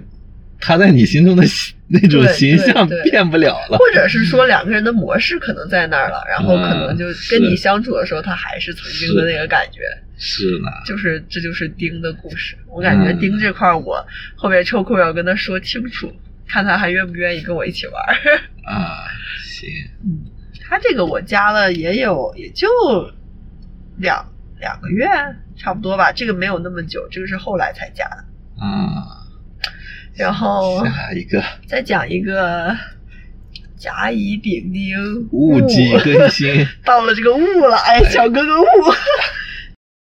[0.59, 3.79] 他在你心中的形那种形象变不了了。
[3.79, 9.81] 或者是说两个人的模式可能在那儿了，然后可能就嗯跟你相处的时候，他还是曾经的那个感觉。
[10.17, 12.55] 是呢，就是这就是丁的故事。
[12.69, 14.07] 我感觉嗯丁这块儿，我
[14.37, 16.13] 后面抽空要跟他说清楚，
[16.51, 18.15] 看他还愿不愿意跟我一起玩儿。
[18.67, 19.05] 啊，
[19.45, 19.69] 行，
[20.05, 20.25] 嗯
[20.69, 22.69] 他这个我加了也有也就
[23.99, 24.25] 两
[24.61, 25.07] 两个月
[25.57, 28.25] 差不多吧，这个没有那么久，这个是后来才加的。
[28.65, 29.27] 啊，
[30.15, 32.77] 然后下一个再讲一个
[33.77, 38.67] 甲乙丙丁戊己更新， 到了这个戊了，哎，小哥哥戊。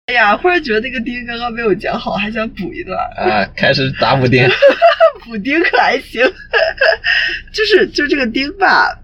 [0.07, 2.97] 哎呀，忽然觉得那个丁刚刚没有讲好，还想补一段。
[3.17, 4.47] 啊，开始打补丁。
[5.25, 6.23] 补丁可还行，
[7.51, 8.97] 就是就这个丁吧，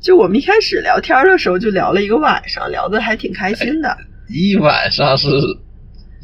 [0.00, 3.96] 就我们一开始聊天的时候就聊了一个晚上，聊的还挺开心的。
[4.28, 5.28] 一晚上是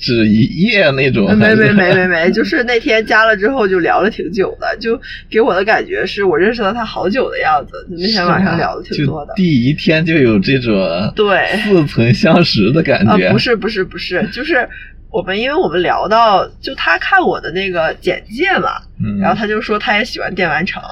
[0.01, 1.37] 指一夜那种？
[1.37, 4.99] 没没没没没，就是那天加了之后就聊了挺久的，就
[5.31, 7.87] 给我的感觉是我认识了他好久的样子。
[7.91, 10.75] 那天晚上聊的挺多的，第一天就有这种
[11.15, 13.27] 对似曾相识的感觉。
[13.27, 14.67] 啊，不是不是不是，就是
[15.11, 20.83] 我们因为我们聊到就他看我的那个简介嘛，嗯，然后他就说他也喜欢电玩城，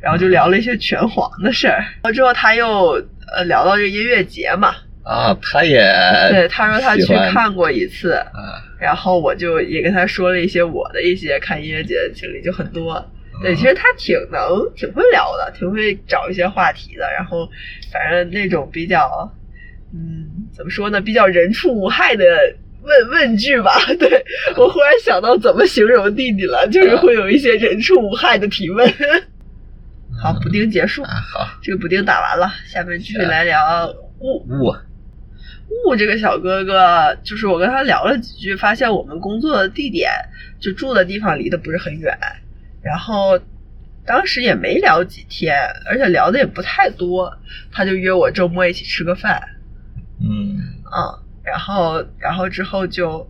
[0.00, 2.92] 然后就聊了一些拳皇的事儿，然后之后他又
[3.36, 4.74] 呃聊到这个音乐节嘛。
[5.04, 5.80] 啊，他也
[6.30, 13.04] 对他说他去看过一次，啊，然后我就也跟他说了一些我的一些看音乐节的经历，就很多。
[13.42, 17.04] 对，其实他挺能、挺会聊的，挺会找一些话题的。
[17.12, 17.46] 然后
[17.92, 19.30] 反正那种比较，
[19.92, 22.24] 嗯，怎么说呢，比较人畜无害的
[22.80, 23.72] 问问句吧。
[23.98, 24.24] 对
[24.56, 28.88] 我忽然想到怎么形容弟弟了，就是会有一些人畜无害的提问。
[30.22, 31.02] 好，补丁结束。
[31.04, 34.72] 好，这个补丁打完了，下面继续来聊物物。
[35.68, 40.10] 雾这个小哥哥，就是我跟他聊了几句，发现我们工作的地点
[40.60, 42.16] 就住的地方离得不是很远，
[42.82, 43.38] 然后
[44.06, 45.56] 当时也没聊几天，
[45.86, 47.36] 而且聊的也不太多，
[47.72, 49.42] 他就约我周末一起吃个饭，
[50.20, 53.28] 嗯嗯，然后然后之后就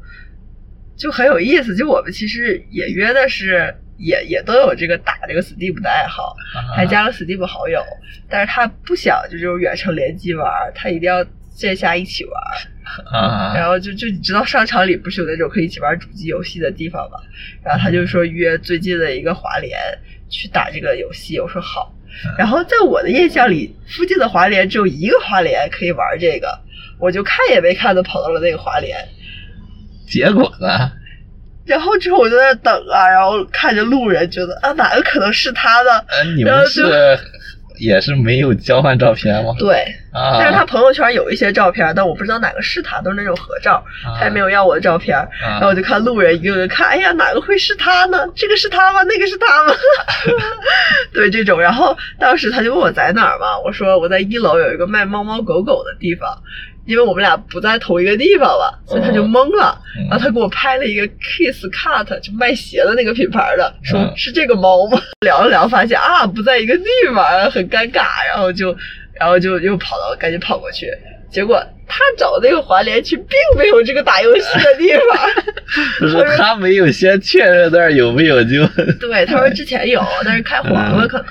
[0.96, 6.36] 就很有意思，就我们其实也约的是也也都有这个打这个 Steam 的爱好，
[6.76, 7.80] 还加了 Steam 好友，
[8.28, 11.24] 但是他不想就这种远程联机玩，他一定要。
[11.54, 12.34] 线下一起玩，
[13.10, 17.18] 啊， 然后就就你知道商场里不是有那种可以一起玩主机游戏的地方吗？
[17.64, 19.78] 然后他就说约最近的一个华联
[20.28, 21.94] 去打这个游戏，我说好。
[22.38, 26.60] 然后在我的印象里，附近的华联只有一个华联可以玩这个，
[27.00, 28.96] 我就看也没看的跑到了那个华联。
[30.06, 30.92] 结果呢？
[31.66, 35.98] 然后之后我就在那等啊，然后看着路人，觉得啊哪个可能是他呢？
[36.08, 36.82] 呃，你们是。
[37.78, 39.54] 也是没有交换照片吗？
[39.58, 43.84] 对，啊，但是他朋友圈有一些照片，但我不知道哪个是他，都是那种合照，
[44.18, 45.16] 他也没有要我的照片。
[45.40, 48.18] 然后我就看路人一个个看，哎呀，哪个会是他呢？
[48.34, 49.02] 这个是他吗？
[49.04, 49.74] 那个是他吗？
[51.12, 51.60] 对，这种。
[51.60, 56.28] 然后当时他就问我在哪儿嘛，我说我在一楼有一个卖猫猫狗狗的地方。
[56.86, 59.78] 因为我们俩不在同一个地方吧，所以他就懵了。
[60.10, 65.00] 然后他给我拍了一个 Kiss Cut，就卖鞋的那个品牌的，说是这个猫吗？
[65.24, 68.02] 聊了聊，发现啊不在一个地方，很尴尬。
[68.28, 68.76] 然后就，
[69.18, 70.86] 然后就又跑到，赶紧跑过去。
[71.30, 75.18] 结果他找那个华联区，并没有这个打游戏的地方。
[75.98, 78.64] 不是他没有先确认那儿有没有就。
[79.00, 81.26] 对，他说之前有，但是开黄了可能。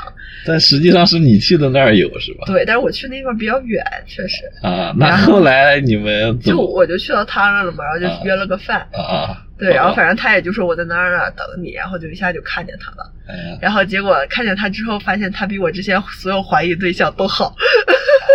[0.46, 2.44] 但实际上是你去的那儿有是吧？
[2.48, 4.44] 对，但是我去那地方比较远，确实。
[4.62, 8.88] 啊，那后来你们就我就去到他那了嘛，然后就约了个饭。
[8.92, 9.46] 啊。
[9.58, 13.12] 对，然后反正他也就说我在那儿呢等你，然后就一下就看见他了。
[13.28, 13.58] 哎。
[13.62, 17.56] 然后结果看见他之后，发现他比我之前所有怀疑对象都好。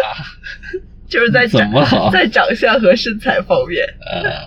[0.05, 0.07] 啊。
[1.09, 2.11] 就是在怎么好？
[2.13, 3.83] 在长相和身材方面。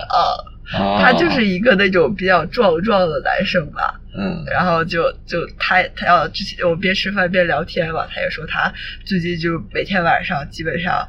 [0.09, 0.50] 啊。
[0.71, 8.71] 他就是一个那种比较壮壮的男生吧，嗯，然后就就他他要之前我边吃饭边聊天嘛，他也说他
[9.05, 11.05] 最近就每天晚上基本上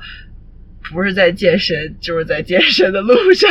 [0.93, 3.51] 不是在健身就是在健身的路上。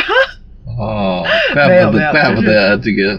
[0.78, 3.18] 哦， 怪不得怪不得这个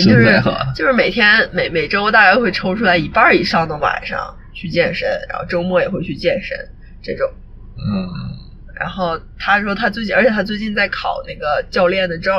[0.00, 6.58] 身材好，就是每天每每周大概会抽出来一半以上的晚上去健身，然后周末也会去健身
[7.02, 7.30] 这种。
[7.76, 8.45] 嗯。
[8.78, 12.34] 然后他说他最近，而且他最近在考那个教练的证，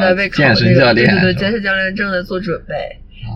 [0.00, 2.74] 在为考那个对对对健身教练证在做准备。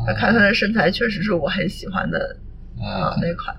[0.07, 2.35] 他看他的身材确实是我很喜欢的
[2.81, 3.55] 啊那款。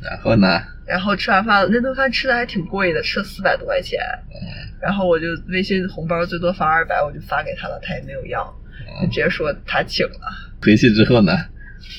[0.00, 0.62] 然后呢？
[0.86, 3.98] 然后吃完饭，那顿饭吃的还挺贵的，吃了四百多块钱。
[4.80, 8.44] 然后我就微信红包最多发二百，我就发给他了，他也没有要，
[9.00, 10.20] 就直接说他请了。
[10.62, 11.32] 回去之后呢？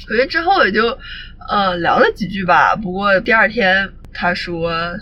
[0.07, 0.97] 回去之后也就
[1.49, 2.77] 呃聊了几句吧。
[2.77, 4.97] 不过第二天他说。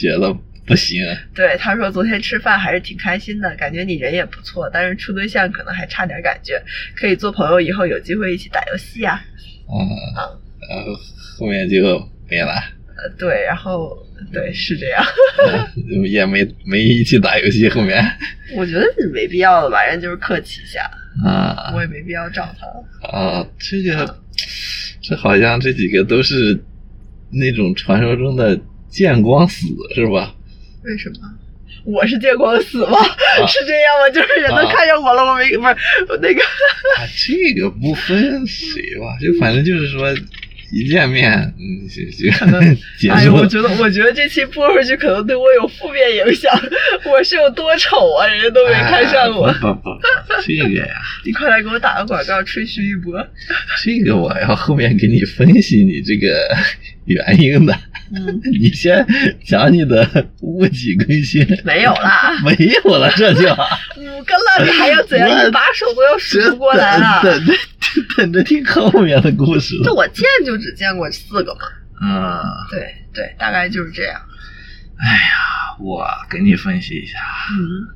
[0.00, 0.34] 觉得
[0.66, 6.62] 不行，对他说昨天吃饭还是挺开心的，感觉你人也不错，但是处对象可能还差点感觉，
[6.96, 9.20] 可以做朋友，以后有机会一起打游戏啊。
[9.68, 9.76] 嗯
[10.16, 10.30] 啊，
[10.68, 10.92] 然后
[11.38, 11.76] 后面就
[12.28, 12.52] 没了。
[12.96, 13.96] 呃，对，然后
[14.32, 15.04] 对是这样，
[16.08, 17.68] 也没没一起打游戏。
[17.68, 18.04] 后面
[18.56, 20.82] 我觉得是没必要了吧，人就是客气一下
[21.24, 23.46] 啊，我也没必要找他啊。
[23.58, 24.18] 这个
[25.02, 26.62] 这好像这几个都是
[27.32, 28.58] 那种传说中的。
[28.90, 30.34] 见光死是吧？
[30.84, 31.16] 为什么？
[31.84, 32.98] 我是见光死吗？
[33.48, 34.10] 是这样吗？
[34.12, 35.76] 就是人都看见我了，我没不是
[36.20, 36.42] 那个。
[36.42, 40.14] 啊，这个不分谁吧，就反正就是说。
[40.72, 42.62] 一见面，嗯，就就可能。
[43.10, 46.48] 哎，我觉得，我觉得这期播出去可能对我有负面影响。
[47.10, 49.52] 我是有多丑啊，人家都没看上我。
[49.54, 49.90] 不不不，
[50.46, 50.86] 这个呀，
[51.26, 53.20] 你快来给我打个广告，吹嘘一波。
[53.82, 56.56] 这个我要后面给你分析你这个
[57.06, 57.76] 原因的。
[58.12, 59.06] 嗯，你先
[59.44, 61.46] 讲你的物极更新。
[61.64, 62.52] 没有啦， 没
[62.84, 63.40] 有了，这就
[64.02, 65.28] 五个了，你还要怎样？
[65.28, 67.22] 一把手都要数不过来了。
[67.22, 67.54] 等着，
[68.16, 69.76] 等着听后面的故事。
[69.84, 71.60] 这我见就只见过四个嘛。
[72.02, 74.20] 嗯，对对，大概就是这样。
[74.98, 77.18] 哎呀，我给你分析一下。
[77.52, 77.86] 嗯，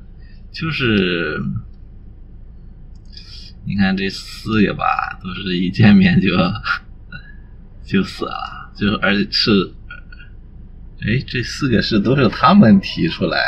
[0.53, 1.41] 就是
[3.67, 6.29] 你看这四个吧，都是一见面就
[7.85, 9.73] 就死了，就而且是。
[11.07, 13.39] 哎，这四个是都是他们提出来，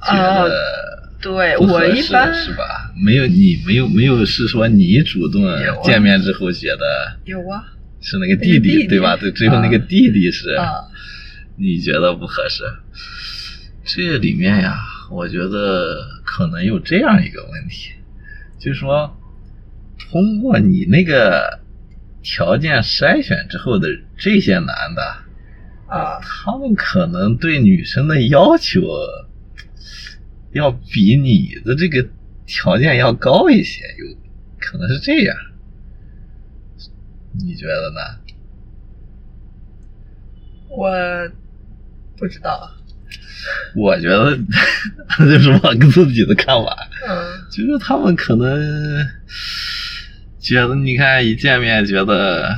[0.00, 2.92] 觉得对我一般是吧？
[3.04, 5.42] 没有你没有没有是说你主动
[5.82, 7.64] 见面之后觉得有啊，
[8.00, 9.16] 是那个弟弟对吧？
[9.16, 10.84] 对，最后那个弟弟是啊，
[11.56, 12.62] 你觉得不合适？
[13.84, 14.78] 这里面呀，
[15.10, 17.90] 我觉得可能有这样一个问题，
[18.60, 19.18] 就是说
[19.98, 21.58] 通过你那个
[22.22, 25.16] 条件筛选之后的这些男的。
[25.92, 28.80] 啊，他们可能对女生的要求
[30.52, 32.08] 要比你的这个
[32.46, 34.16] 条件要高一些，有
[34.58, 35.36] 可能是这样，
[37.38, 38.00] 你觉得呢？
[40.70, 40.90] 我
[42.16, 42.70] 不知道，
[43.76, 44.38] 我觉得
[45.18, 49.06] 这是我自己的看法，嗯，就是他们可能
[50.40, 52.48] 觉得，你看一见面觉得，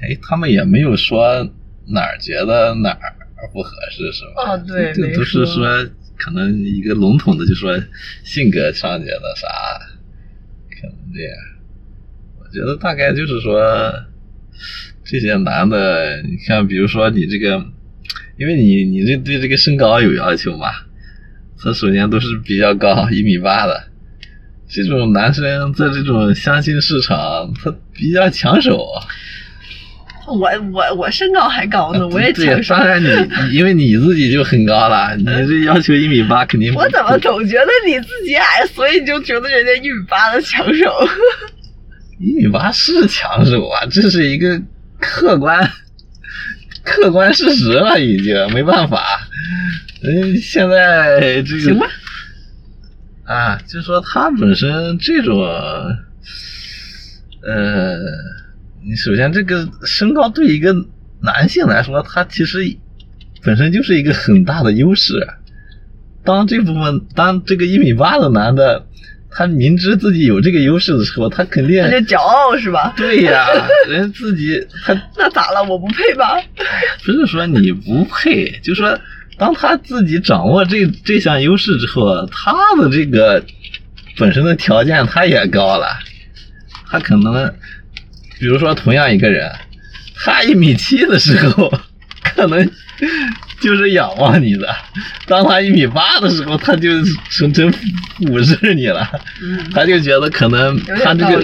[0.00, 1.50] 哎，他们也没有说。
[1.86, 3.12] 哪儿觉得哪儿
[3.52, 4.52] 不合适是吧？
[4.52, 5.84] 啊，对，这都是说
[6.16, 7.78] 可能一个笼统的，就说
[8.22, 9.48] 性格上觉得啥，
[10.70, 11.36] 可能这样。
[12.38, 13.92] 我觉得大概就是说
[15.04, 17.66] 这些男的，你看，比如说你这个，
[18.38, 20.68] 因为你你这对这个身高有要求嘛，
[21.58, 23.88] 他首先都是比较高，一米八的，
[24.68, 28.86] 这种男生在这种相亲市场，他比较抢手。
[30.26, 33.08] 我我我身高还高呢，我也对，当然你
[33.52, 36.74] 因为你自己就很高了，你这要求一米八肯定。
[36.74, 41.08] 我怎么总觉得你自己矮，所以就觉得人家一米八的抢手？
[42.18, 44.60] 一米八是抢手啊，这是一个
[44.98, 45.70] 客观
[46.82, 49.28] 客观事实了，已经没办法。
[50.02, 51.86] 嗯，现在这个行吧。
[53.24, 55.42] 啊，就说他本身这种，
[57.42, 57.98] 呃。
[58.86, 60.74] 你首先，这个身高对一个
[61.22, 62.58] 男性来说，他其实
[63.42, 65.26] 本身就是一个很大的优势。
[66.22, 68.84] 当这部分，当这个一米八的男的，
[69.30, 72.92] 他明知自己有这个优势的时候，他肯定他就骄傲是吧？
[72.94, 73.46] 对呀，
[73.88, 75.64] 人自己 他那咋了？
[75.64, 76.38] 我不配吧？
[77.06, 78.98] 不是说你不配，就说
[79.38, 83.42] 当他自己掌握这这项优势之后，他的这个
[84.18, 85.86] 本身的条件他也高了，
[86.90, 87.50] 他可能。
[88.44, 89.50] 比如说，同样一个人，
[90.22, 91.72] 他一米七的时候，
[92.22, 92.70] 可能
[93.58, 94.66] 就是仰望你的；
[95.26, 96.90] 当他一米八的时候，他就
[97.30, 99.10] 成成俯视你了。
[99.74, 101.42] 他就觉得可能他这个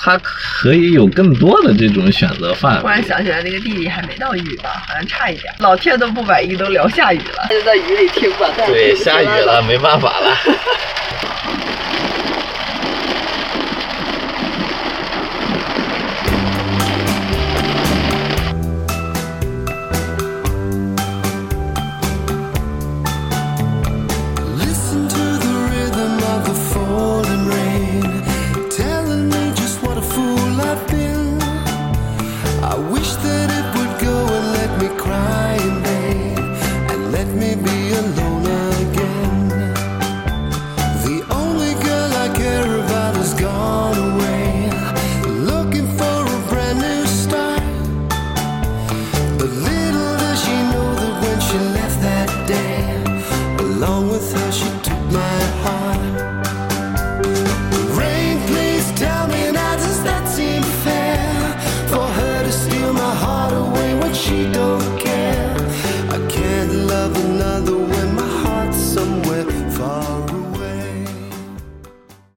[0.00, 2.82] 他可以有更多的这种选择范围。
[2.82, 5.52] 突然想起来，那个弟弟还没到一米八，好像差一点。
[5.58, 8.48] 老天都不满意，都聊下雨了，就在雨里听吧。
[8.68, 10.36] 对，下雨了，没办法了。